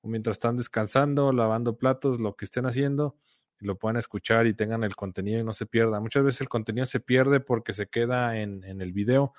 [0.00, 3.16] o mientras están descansando, lavando platos, lo que estén haciendo,
[3.60, 6.00] lo puedan escuchar y tengan el contenido y no se pierda.
[6.00, 9.34] Muchas veces el contenido se pierde porque se queda en, en el video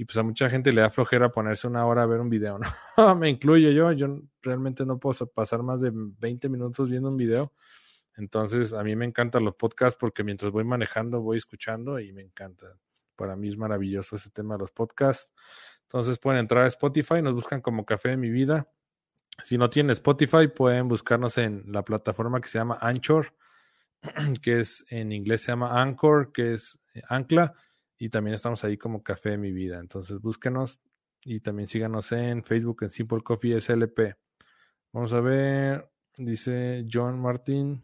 [0.00, 2.58] y pues a mucha gente le da flojera ponerse una hora a ver un video,
[2.58, 2.66] ¿no?
[3.16, 7.52] Me incluye yo, yo realmente no puedo pasar más de 20 minutos viendo un video.
[8.16, 12.22] Entonces, a mí me encantan los podcasts porque mientras voy manejando voy escuchando y me
[12.22, 12.78] encanta.
[13.14, 15.34] Para mí es maravilloso ese tema de los podcasts.
[15.82, 18.70] Entonces pueden entrar a Spotify, nos buscan como Café de mi vida.
[19.42, 23.34] Si no tienen Spotify, pueden buscarnos en la plataforma que se llama Anchor,
[24.42, 27.52] que es en inglés se llama Anchor, que es eh, Ancla,
[28.00, 29.78] y también estamos ahí como Café de mi vida.
[29.78, 30.80] Entonces búsquenos
[31.22, 34.16] y también síganos en Facebook en Simple Coffee SLP.
[34.92, 37.82] Vamos a ver, dice John Martin,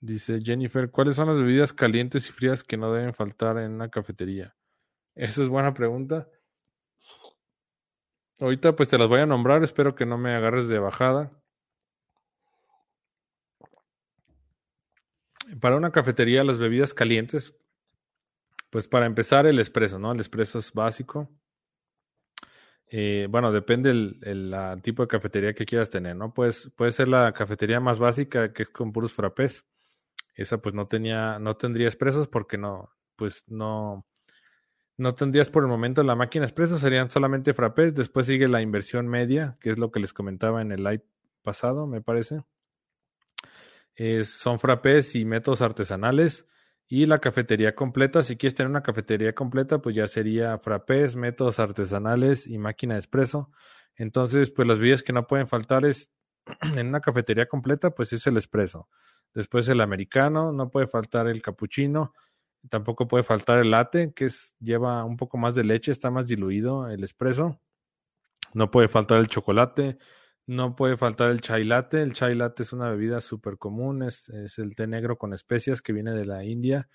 [0.00, 3.90] dice Jennifer, ¿cuáles son las bebidas calientes y frías que no deben faltar en una
[3.90, 4.56] cafetería?
[5.14, 6.26] Esa es buena pregunta.
[8.40, 11.30] Ahorita pues te las voy a nombrar, espero que no me agarres de bajada.
[15.60, 17.54] Para una cafetería, las bebidas calientes,
[18.74, 20.10] pues para empezar el espresso, ¿no?
[20.10, 21.30] El espresso es básico.
[22.88, 26.34] Eh, bueno, depende el, tipo de cafetería que quieras tener, ¿no?
[26.34, 29.64] Pues, puede ser la cafetería más básica que es con puros frappés.
[30.34, 34.08] Esa pues no tenía, no tendría expresos porque no, pues no,
[34.96, 37.94] no tendrías por el momento la máquina expreso, serían solamente frappés.
[37.94, 41.04] Después sigue la inversión media, que es lo que les comentaba en el live
[41.42, 42.42] pasado, me parece.
[44.24, 46.48] son frappés y métodos artesanales.
[46.86, 51.58] Y la cafetería completa, si quieres tener una cafetería completa, pues ya sería frappés, métodos
[51.58, 53.50] artesanales y máquina de espresso.
[53.96, 56.12] Entonces, pues las bebidas que no pueden faltar es
[56.76, 58.88] en una cafetería completa, pues es el espresso.
[59.32, 62.12] Después el americano, no puede faltar el cappuccino,
[62.68, 66.28] Tampoco puede faltar el latte, que es, lleva un poco más de leche, está más
[66.28, 67.60] diluido el espresso.
[68.54, 69.98] No puede faltar el chocolate,
[70.46, 72.02] no puede faltar el chai latte.
[72.02, 74.28] El chai latte es una bebida súper común, es,
[74.58, 76.88] el té negro con especias que viene de la India.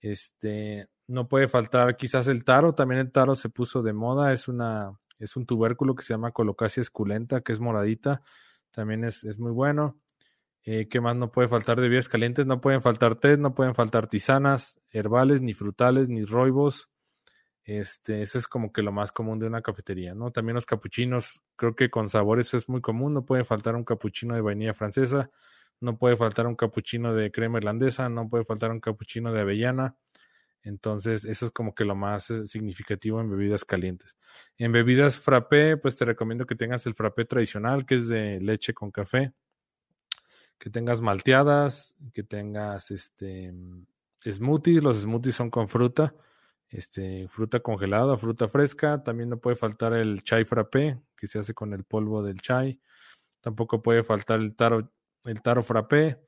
[0.00, 4.48] Este, no puede faltar quizás el taro, también el taro se puso de moda, es
[4.48, 8.22] una es un tubérculo que se llama colocasia esculenta, que es moradita,
[8.70, 9.98] también es, es muy bueno.
[10.64, 12.46] Eh, ¿Qué más no puede faltar de bebidas calientes?
[12.46, 16.88] No pueden faltar té, no pueden faltar tisanas, herbales, ni frutales, ni roibos.
[17.68, 20.30] Este, ese es como que lo más común de una cafetería, ¿no?
[20.30, 23.12] También los capuchinos, creo que con sabores es muy común.
[23.12, 25.30] No puede faltar un capuchino de vainilla francesa,
[25.78, 29.98] no puede faltar un capuchino de crema irlandesa, no puede faltar un capuchino de avellana.
[30.62, 34.16] Entonces, eso es como que lo más eh, significativo en bebidas calientes.
[34.56, 38.72] En bebidas frappé, pues te recomiendo que tengas el frappé tradicional, que es de leche
[38.72, 39.34] con café
[40.58, 43.54] que tengas malteadas, que tengas este
[44.24, 46.14] smoothies, los smoothies son con fruta,
[46.70, 51.54] este, fruta congelada, fruta fresca, también no puede faltar el chai frappé, que se hace
[51.54, 52.80] con el polvo del chai,
[53.40, 54.92] tampoco puede faltar el taro,
[55.24, 56.20] el taro frappé,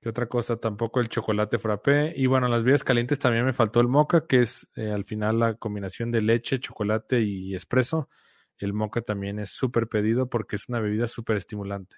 [0.00, 3.80] que otra cosa, tampoco el chocolate frappé, y bueno, las bebidas calientes también me faltó
[3.80, 8.08] el mocha, que es eh, al final la combinación de leche, chocolate y espresso,
[8.58, 11.96] el mocha también es súper pedido porque es una bebida súper estimulante.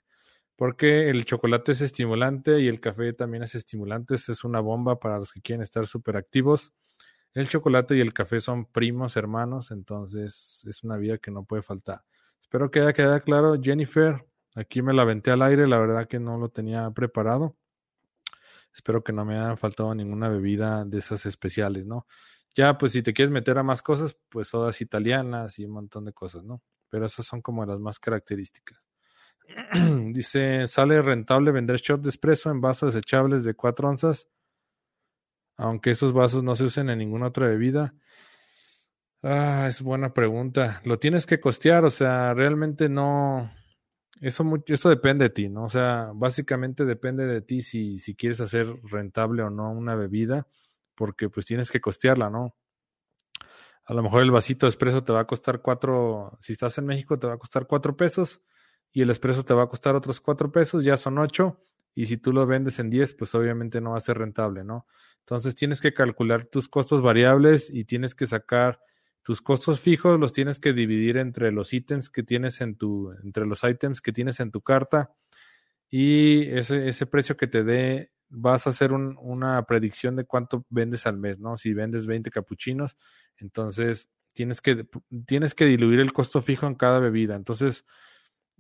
[0.56, 5.18] Porque el chocolate es estimulante y el café también es estimulante, es una bomba para
[5.18, 6.72] los que quieren estar súper activos.
[7.36, 11.60] El chocolate y el café son primos hermanos, entonces es una vida que no puede
[11.60, 12.02] faltar.
[12.40, 13.60] Espero que haya quedado claro.
[13.60, 17.54] Jennifer, aquí me la aventé al aire, la verdad que no lo tenía preparado.
[18.74, 22.06] Espero que no me haya faltado ninguna bebida de esas especiales, ¿no?
[22.54, 26.06] Ya, pues si te quieres meter a más cosas, pues sodas italianas y un montón
[26.06, 26.62] de cosas, ¿no?
[26.88, 28.82] Pero esas son como las más características.
[30.14, 34.26] Dice, sale rentable vender shot de espresso en vasos desechables de 4 onzas,
[35.56, 37.94] aunque esos vasos no se usen en ninguna otra bebida.
[39.22, 40.80] Ah, es buena pregunta.
[40.84, 43.50] Lo tienes que costear, o sea, realmente no.
[44.20, 45.64] Eso, eso depende de ti, ¿no?
[45.64, 50.46] O sea, básicamente depende de ti si, si quieres hacer rentable o no una bebida,
[50.94, 52.54] porque pues tienes que costearla, ¿no?
[53.84, 56.86] A lo mejor el vasito de espresso te va a costar cuatro, si estás en
[56.86, 58.42] México te va a costar cuatro pesos
[58.92, 61.62] y el expreso te va a costar otros cuatro pesos, ya son ocho,
[61.94, 64.86] y si tú lo vendes en 10, pues obviamente no va a ser rentable, ¿no?
[65.26, 68.78] Entonces tienes que calcular tus costos variables y tienes que sacar
[69.24, 73.44] tus costos fijos, los tienes que dividir entre los ítems que tienes en tu, entre
[73.44, 75.16] los ítems que tienes en tu carta
[75.90, 81.06] y ese, ese precio que te dé, vas a hacer una predicción de cuánto vendes
[81.08, 81.56] al mes, ¿no?
[81.56, 82.96] Si vendes 20 capuchinos,
[83.38, 84.86] entonces tienes que,
[85.26, 87.34] tienes que diluir el costo fijo en cada bebida.
[87.34, 87.84] Entonces,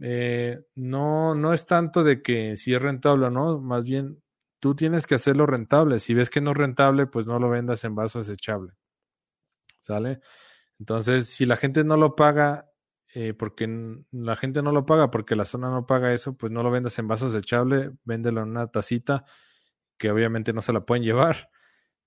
[0.00, 4.20] eh, no, no es tanto de que si es rentable o no, más bien
[4.60, 5.98] tú tienes que hacerlo rentable.
[6.00, 8.72] Si ves que no es rentable, pues no lo vendas en vaso desechable.
[9.80, 10.20] ¿Sale?
[10.78, 12.70] Entonces, si la gente no lo paga,
[13.14, 13.66] eh, porque
[14.12, 16.98] la gente no lo paga porque la zona no paga eso, pues no lo vendas
[16.98, 19.24] en vaso desechable, véndelo en una tacita
[19.98, 21.50] que obviamente no se la pueden llevar.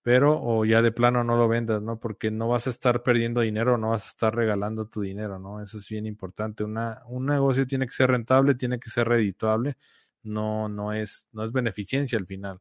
[0.04, 2.00] pero o ya de plano no lo vendas, ¿no?
[2.00, 5.62] Porque no vas a estar perdiendo dinero, no vas a estar regalando tu dinero, ¿no?
[5.62, 6.64] Eso es bien importante.
[6.64, 9.78] Una, un negocio tiene que ser rentable, tiene que ser redituable,
[10.24, 12.60] no, no, es, no es beneficencia al final.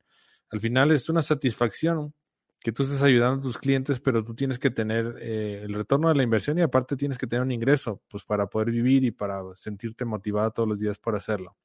[0.50, 2.14] Al final es una satisfacción
[2.60, 6.08] que tú estés ayudando a tus clientes, pero tú tienes que tener eh, el retorno
[6.08, 9.10] de la inversión y aparte tienes que tener un ingreso, pues para poder vivir y
[9.10, 11.56] para sentirte motivado todos los días por hacerlo.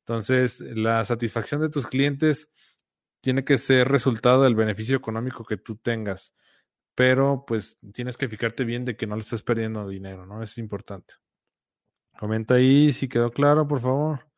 [0.00, 2.50] Entonces, la satisfacción de tus clientes
[3.20, 6.32] tiene que ser resultado del beneficio económico que tú tengas,
[6.94, 10.42] pero pues tienes que fijarte bien de que no le estés perdiendo dinero, ¿no?
[10.42, 11.14] Es importante.
[12.18, 14.29] Comenta ahí si quedó claro, por favor.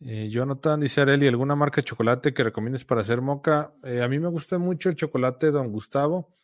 [0.00, 3.74] Eh, Jonathan dice Areli, ¿alguna marca de chocolate que recomiendes para hacer moca?
[3.82, 6.36] Eh, a mí me gusta mucho el chocolate Don Gustavo.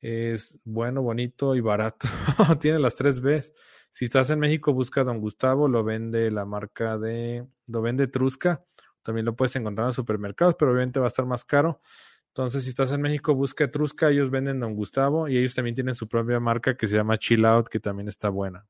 [0.00, 2.08] Es bueno, bonito y barato.
[2.60, 3.52] Tiene las tres Bs.
[3.90, 8.64] Si estás en México, busca Don Gustavo, lo vende la marca de, lo vende Trusca.
[9.02, 11.80] También lo puedes encontrar en supermercados, pero obviamente va a estar más caro.
[12.28, 15.94] Entonces, si estás en México, busca Etrusca, ellos venden Don Gustavo y ellos también tienen
[15.94, 18.66] su propia marca que se llama Chill Out, que también está buena.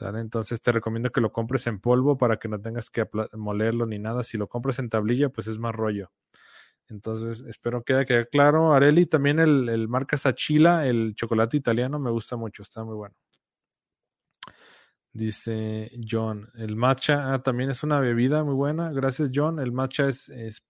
[0.00, 3.98] Entonces te recomiendo que lo compres en polvo para que no tengas que molerlo ni
[3.98, 4.22] nada.
[4.22, 6.10] Si lo compras en tablilla, pues es más rollo.
[6.88, 8.72] Entonces, espero que quede claro.
[8.74, 13.14] Areli, también el, el marca Sachila, el chocolate italiano, me gusta mucho, está muy bueno.
[15.12, 18.92] Dice John, el matcha ah, también es una bebida muy buena.
[18.92, 19.58] Gracias, John.
[19.58, 20.62] El matcha es, es,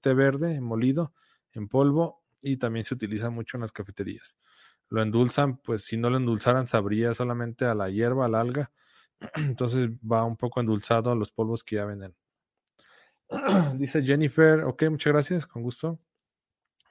[0.00, 1.12] té verde molido
[1.52, 4.36] en polvo y también se utiliza mucho en las cafeterías.
[4.90, 8.72] Lo endulzan, pues si no lo endulzaran, sabría solamente a la hierba, al alga.
[9.36, 12.14] Entonces va un poco endulzado a los polvos que ya venden.
[13.78, 15.98] Dice Jennifer, ok, muchas gracias, con gusto.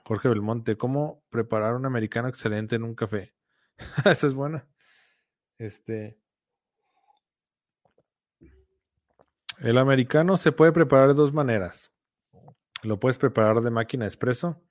[0.06, 3.34] Jorge Belmonte, ¿cómo preparar un americano excelente en un café?
[4.06, 4.68] Esa es buena.
[5.58, 6.18] Este,
[9.62, 11.92] El americano se puede preparar de dos maneras.
[12.82, 14.62] Lo puedes preparar de máquina expreso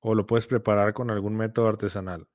[0.00, 2.28] o lo puedes preparar con algún método artesanal.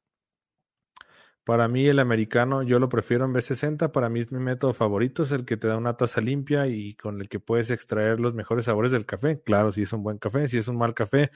[1.46, 5.24] Para mí el americano yo lo prefiero en B60, para mí es mi método favorito,
[5.24, 8.34] es el que te da una taza limpia y con el que puedes extraer los
[8.34, 9.41] mejores sabores del café.
[9.41, 11.32] Claro, si es un buen café, si es un mal café,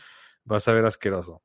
[0.45, 1.41] vas a ver asqueroso.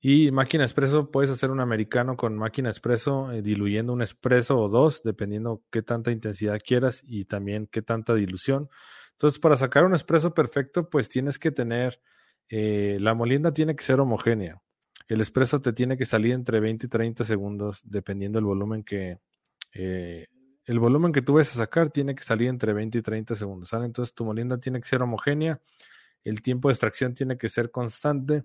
[0.00, 4.68] Y máquina expreso, puedes hacer un americano con máquina expreso, eh, diluyendo un expreso o
[4.68, 8.70] dos, dependiendo qué tanta intensidad quieras y también qué tanta dilución.
[9.12, 12.00] Entonces, para sacar un expreso perfecto, pues tienes que tener,
[12.48, 14.62] eh, la molienda tiene que ser homogénea.
[15.10, 19.18] El expreso te tiene que salir entre 20 y 30 segundos, dependiendo del volumen que,
[19.74, 20.28] eh,
[20.64, 23.72] el volumen que tú vas a sacar tiene que salir entre 20 y 30 segundos.
[23.72, 25.60] Entonces, tu molienda tiene que ser homogénea,
[26.22, 28.44] el tiempo de extracción tiene que ser constante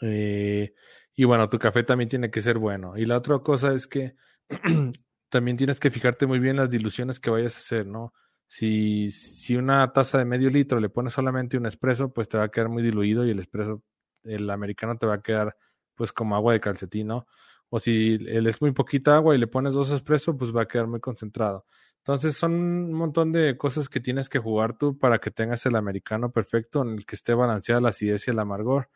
[0.00, 0.72] eh,
[1.14, 2.96] y bueno, tu café también tiene que ser bueno.
[2.96, 4.14] Y la otra cosa es que
[5.28, 8.14] también tienes que fijarte muy bien las diluciones que vayas a hacer, ¿no?
[8.46, 12.44] Si, si una taza de medio litro le pones solamente un espresso, pues te va
[12.44, 13.82] a quedar muy diluido y el espresso,
[14.24, 15.56] el americano te va a quedar
[15.94, 17.26] pues como agua de calcetín, ¿no?
[17.68, 20.68] O si él es muy poquita agua y le pones dos espresso, pues va a
[20.68, 21.66] quedar muy concentrado.
[21.98, 25.76] Entonces son un montón de cosas que tienes que jugar tú para que tengas el
[25.76, 28.88] americano perfecto en el que esté balanceada la acidez y el amargor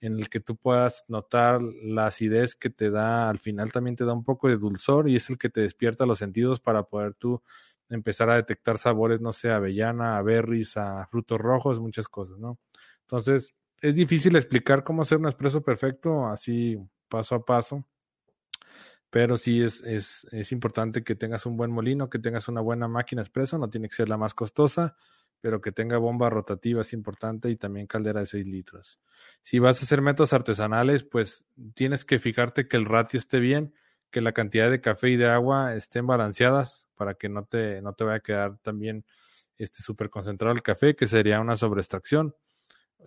[0.00, 4.04] en el que tú puedas notar la acidez que te da, al final también te
[4.04, 7.14] da un poco de dulzor y es el que te despierta los sentidos para poder
[7.14, 7.42] tú
[7.90, 12.58] empezar a detectar sabores, no sé, avellana, a berries, a frutos rojos, muchas cosas, ¿no?
[13.02, 16.78] Entonces, es difícil explicar cómo hacer un espresso perfecto así
[17.08, 17.84] paso a paso,
[19.10, 22.86] pero sí es, es, es importante que tengas un buen molino, que tengas una buena
[22.88, 24.96] máquina espresso, no tiene que ser la más costosa,
[25.40, 29.00] pero que tenga bomba rotativa es importante y también caldera de 6 litros.
[29.42, 33.74] Si vas a hacer métodos artesanales, pues tienes que fijarte que el ratio esté bien,
[34.10, 37.94] que la cantidad de café y de agua estén balanceadas para que no te, no
[37.94, 39.04] te vaya a quedar también
[39.56, 42.34] este súper concentrado el café, que sería una sobreextracción.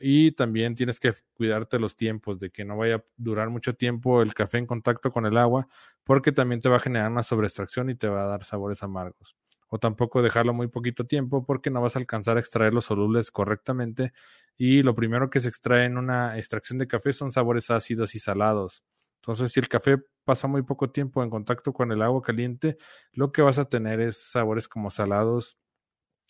[0.02, 4.22] Y también tienes que cuidarte los tiempos, de que no vaya a durar mucho tiempo
[4.22, 5.68] el café en contacto con el agua,
[6.04, 9.36] porque también te va a generar una sobreextracción y te va a dar sabores amargos
[9.74, 13.32] o tampoco dejarlo muy poquito tiempo porque no vas a alcanzar a extraer los solubles
[13.32, 14.14] correctamente
[14.56, 18.20] y lo primero que se extrae en una extracción de café son sabores ácidos y
[18.20, 18.84] salados.
[19.16, 22.78] Entonces, si el café pasa muy poco tiempo en contacto con el agua caliente,
[23.14, 25.58] lo que vas a tener es sabores como salados,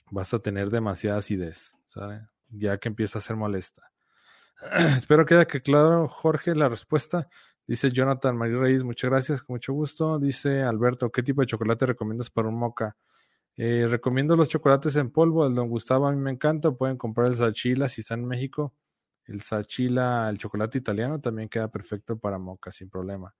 [0.09, 2.32] vas a tener demasiada acidez, ¿sabes?
[2.55, 3.91] Ya que empieza a ser molesta.
[4.97, 7.27] Espero que claro, Jorge, la respuesta.
[7.65, 10.19] Dice Jonathan María Reyes, muchas gracias, con mucho gusto.
[10.19, 12.97] Dice Alberto, ¿qué tipo de chocolate recomiendas para un moca?
[13.55, 15.45] Eh, recomiendo los chocolates en polvo.
[15.45, 16.71] El Don Gustavo a mí me encanta.
[16.71, 18.73] Pueden comprar el Sachila si están en México.
[19.25, 23.33] El Sachila, el chocolate italiano, también queda perfecto para moca sin problema.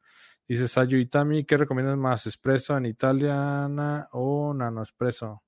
[0.47, 2.25] Dice Sayo Itami, ¿qué recomiendas más?
[2.27, 5.41] ¿Espresso en italiana o nano espresso?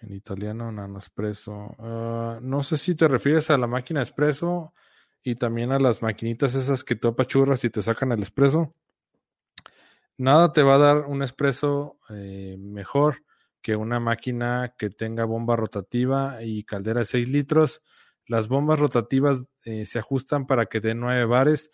[0.00, 1.74] En italiano, nano espresso.
[1.78, 4.74] Ah, no sé si te refieres a la máquina espresso
[5.22, 8.70] y también a las maquinitas esas que tú apachurras y te sacan el espresso.
[10.18, 13.22] Nada te va a dar un espresso eh, mejor
[13.60, 17.82] que una máquina que tenga bomba rotativa y caldera de 6 litros.
[18.26, 21.70] Las bombas rotativas eh, se ajustan para que den 9 bares,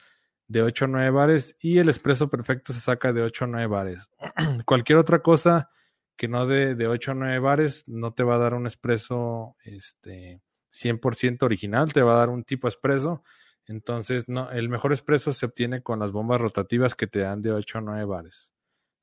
[0.48, 3.66] de 8 a 9 bares, y el espresso perfecto se saca de 8 a 9
[3.66, 4.10] bares.
[4.66, 5.70] Cualquier otra cosa
[6.22, 9.56] que no dé de 8 a 9 bares no te va a dar un espresso
[9.64, 13.24] este, 100% original, te va a dar un tipo espresso.
[13.66, 17.50] Entonces, no, el mejor espresso se obtiene con las bombas rotativas que te dan de
[17.50, 18.52] 8 a 9 bares.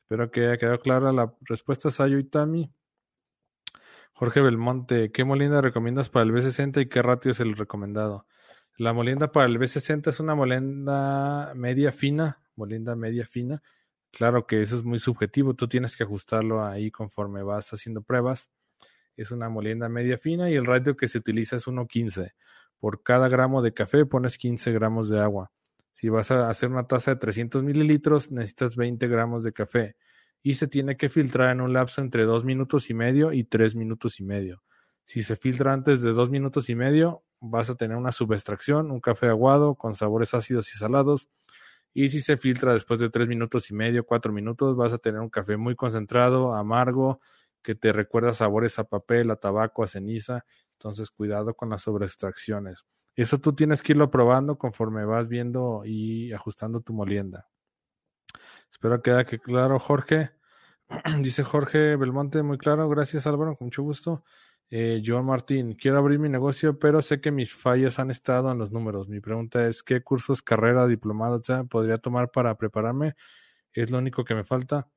[0.03, 2.71] Espero que haya quedado clara la respuesta, Sayo y Tami.
[4.13, 8.27] Jorge Belmonte, ¿qué molienda recomiendas para el B60 y qué ratio es el recomendado?
[8.77, 13.61] La molienda para el B60 es una molienda media fina, molienda media fina,
[14.11, 18.51] Claro que eso es muy subjetivo, tú tienes que ajustarlo ahí conforme vas haciendo pruebas.
[19.15, 22.33] Es una molienda media fina y el ratio que se utiliza es 1.15.
[22.79, 25.51] Por cada gramo de café pones 15 gramos de agua.
[25.93, 29.95] Si vas a hacer una taza de 300 mililitros, necesitas 20 gramos de café
[30.41, 33.75] y se tiene que filtrar en un lapso entre 2 minutos y medio y 3
[33.75, 34.63] minutos y medio.
[35.03, 39.01] Si se filtra antes de 2 minutos y medio, vas a tener una subextracción, un
[39.01, 41.27] café aguado con sabores ácidos y salados
[41.93, 45.21] y si se filtra después de tres minutos y medio, cuatro minutos, vas a tener
[45.21, 47.19] un café muy concentrado, amargo,
[47.61, 50.45] que te recuerda sabores a papel, a tabaco, a ceniza.
[50.73, 52.85] Entonces, cuidado con las sobreextracciones.
[53.15, 57.49] Eso tú tienes que irlo probando conforme vas viendo y ajustando tu molienda.
[58.71, 60.31] Espero que claro, Jorge.
[61.21, 62.87] Dice Jorge Belmonte, muy claro.
[62.87, 64.23] Gracias, Álvaro, con mucho gusto.
[64.71, 68.59] Eh, Joan Martín, quiero abrir mi negocio, pero sé que mis fallas han estado en
[68.59, 69.09] los números.
[69.09, 73.15] Mi pregunta es, ¿qué cursos, carrera, diplomado, podría tomar para prepararme?
[73.73, 74.87] Es lo único que me falta.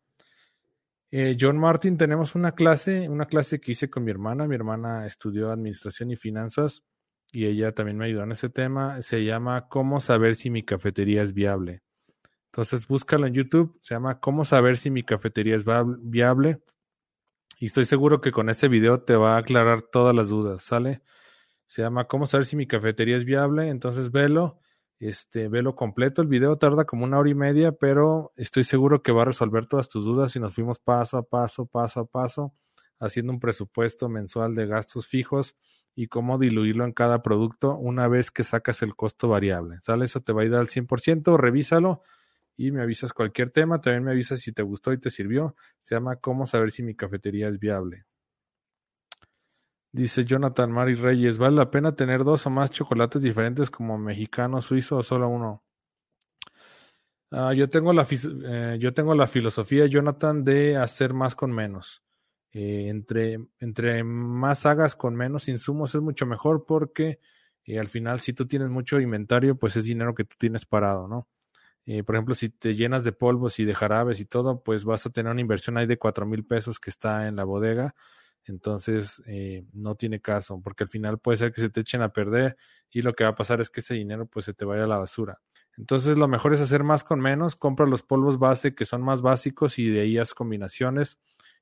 [1.11, 4.47] Eh, John Martin, tenemos una clase, una clase que hice con mi hermana.
[4.47, 6.83] Mi hermana estudió administración y finanzas
[7.31, 9.01] y ella también me ayudó en ese tema.
[9.03, 11.83] Se llama ¿Cómo saber si mi cafetería es viable?
[12.47, 13.79] Entonces búscalo en YouTube.
[13.83, 15.65] Se llama ¿Cómo saber si mi cafetería es
[16.01, 16.63] viable?
[17.63, 21.01] Y estoy seguro que con ese video te va a aclarar todas las dudas, ¿sale?
[21.65, 23.69] Se llama ¿Cómo saber si mi cafetería es viable?
[23.69, 24.59] Entonces velo,
[24.99, 26.23] este, velo completo.
[26.23, 29.67] El video tarda como una hora y media, pero estoy seguro que va a resolver
[29.67, 32.53] todas tus dudas si nos fuimos paso a paso, paso a paso,
[32.99, 35.57] haciendo un presupuesto mensual de gastos fijos
[35.95, 39.79] y cómo diluirlo en cada producto una vez que sacas el costo variable.
[39.83, 40.07] ¿Sale?
[40.07, 42.03] Eso te va a ayudar al 100%, revísalo
[42.63, 43.81] y me avisas cualquier tema.
[43.81, 45.57] También me avisas si te gustó y te sirvió.
[45.81, 48.07] Se llama Cómo saber si mi cafetería es viable.
[49.91, 54.63] Dice Jonathan Mari Reyes, ¿vale la pena tener dos o más chocolates diferentes como mexicano,
[54.63, 55.65] suizo o solo uno?
[57.33, 62.03] Ah, yo, tengo la, eh, yo tengo la filosofía, Jonathan, de hacer más con menos.
[62.53, 67.19] Eh, entre, entre más hagas con menos insumos es mucho mejor porque
[67.65, 71.09] eh, al final si tú tienes mucho inventario, pues es dinero que tú tienes parado,
[71.09, 71.27] ¿no?
[71.87, 75.05] Eh, por ejemplo, si te llenas de polvos y de jarabes y todo, pues vas
[75.07, 77.95] a tener una inversión ahí de cuatro mil pesos que está en la bodega.
[78.45, 82.13] Entonces, eh, no tiene caso, porque al final puede ser que se te echen a
[82.13, 82.57] perder
[82.91, 84.87] y lo que va a pasar es que ese dinero pues se te vaya a
[84.87, 85.41] la basura.
[85.77, 87.57] Entonces, lo mejor es hacer más con menos.
[87.57, 91.19] Compra los polvos base que son más básicos y de ahí haz combinaciones.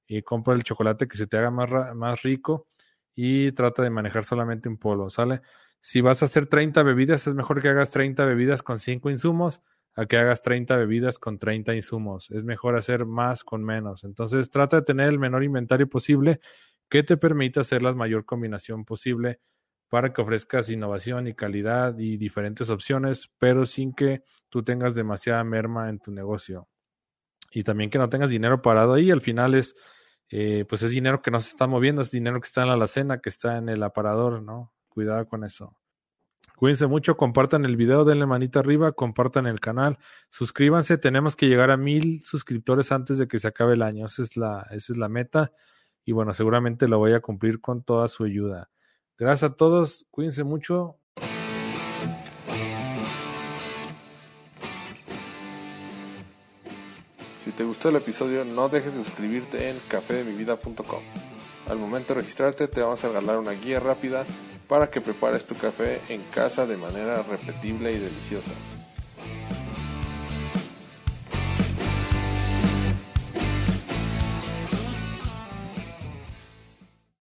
[0.07, 2.67] Y compra el chocolate que se te haga más, más rico
[3.15, 5.43] y trata de manejar solamente un polvo, ¿sale?
[5.81, 9.63] Si vas a hacer 30 bebidas, es mejor que hagas 30 bebidas con 5 insumos
[9.95, 12.31] a que hagas 30 bebidas con 30 insumos.
[12.31, 14.05] Es mejor hacer más con menos.
[14.05, 16.41] Entonces trata de tener el menor inventario posible
[16.89, 19.41] que te permita hacer la mayor combinación posible
[19.89, 25.43] para que ofrezcas innovación y calidad y diferentes opciones, pero sin que tú tengas demasiada
[25.45, 26.69] merma en tu negocio.
[27.53, 29.11] Y también que no tengas dinero parado ahí.
[29.11, 29.75] Al final es,
[30.29, 32.75] eh, pues es dinero que no se está moviendo, es dinero que está en la
[32.75, 34.73] alacena, que está en el aparador, ¿no?
[34.89, 35.80] Cuidado con eso.
[36.61, 39.97] Cuídense mucho, compartan el video, denle manita arriba, compartan el canal,
[40.29, 44.21] suscríbanse, tenemos que llegar a mil suscriptores antes de que se acabe el año, esa
[44.21, 45.53] es la, esa es la meta
[46.05, 48.69] y bueno, seguramente lo voy a cumplir con toda su ayuda.
[49.17, 50.99] Gracias a todos, cuídense mucho.
[57.43, 61.03] Si te gustó el episodio, no dejes de suscribirte en cafedemivida.com.
[61.71, 64.27] Al momento de registrarte te vamos a regalar una guía rápida
[64.71, 68.53] para que prepares tu café en casa de manera repetible y deliciosa.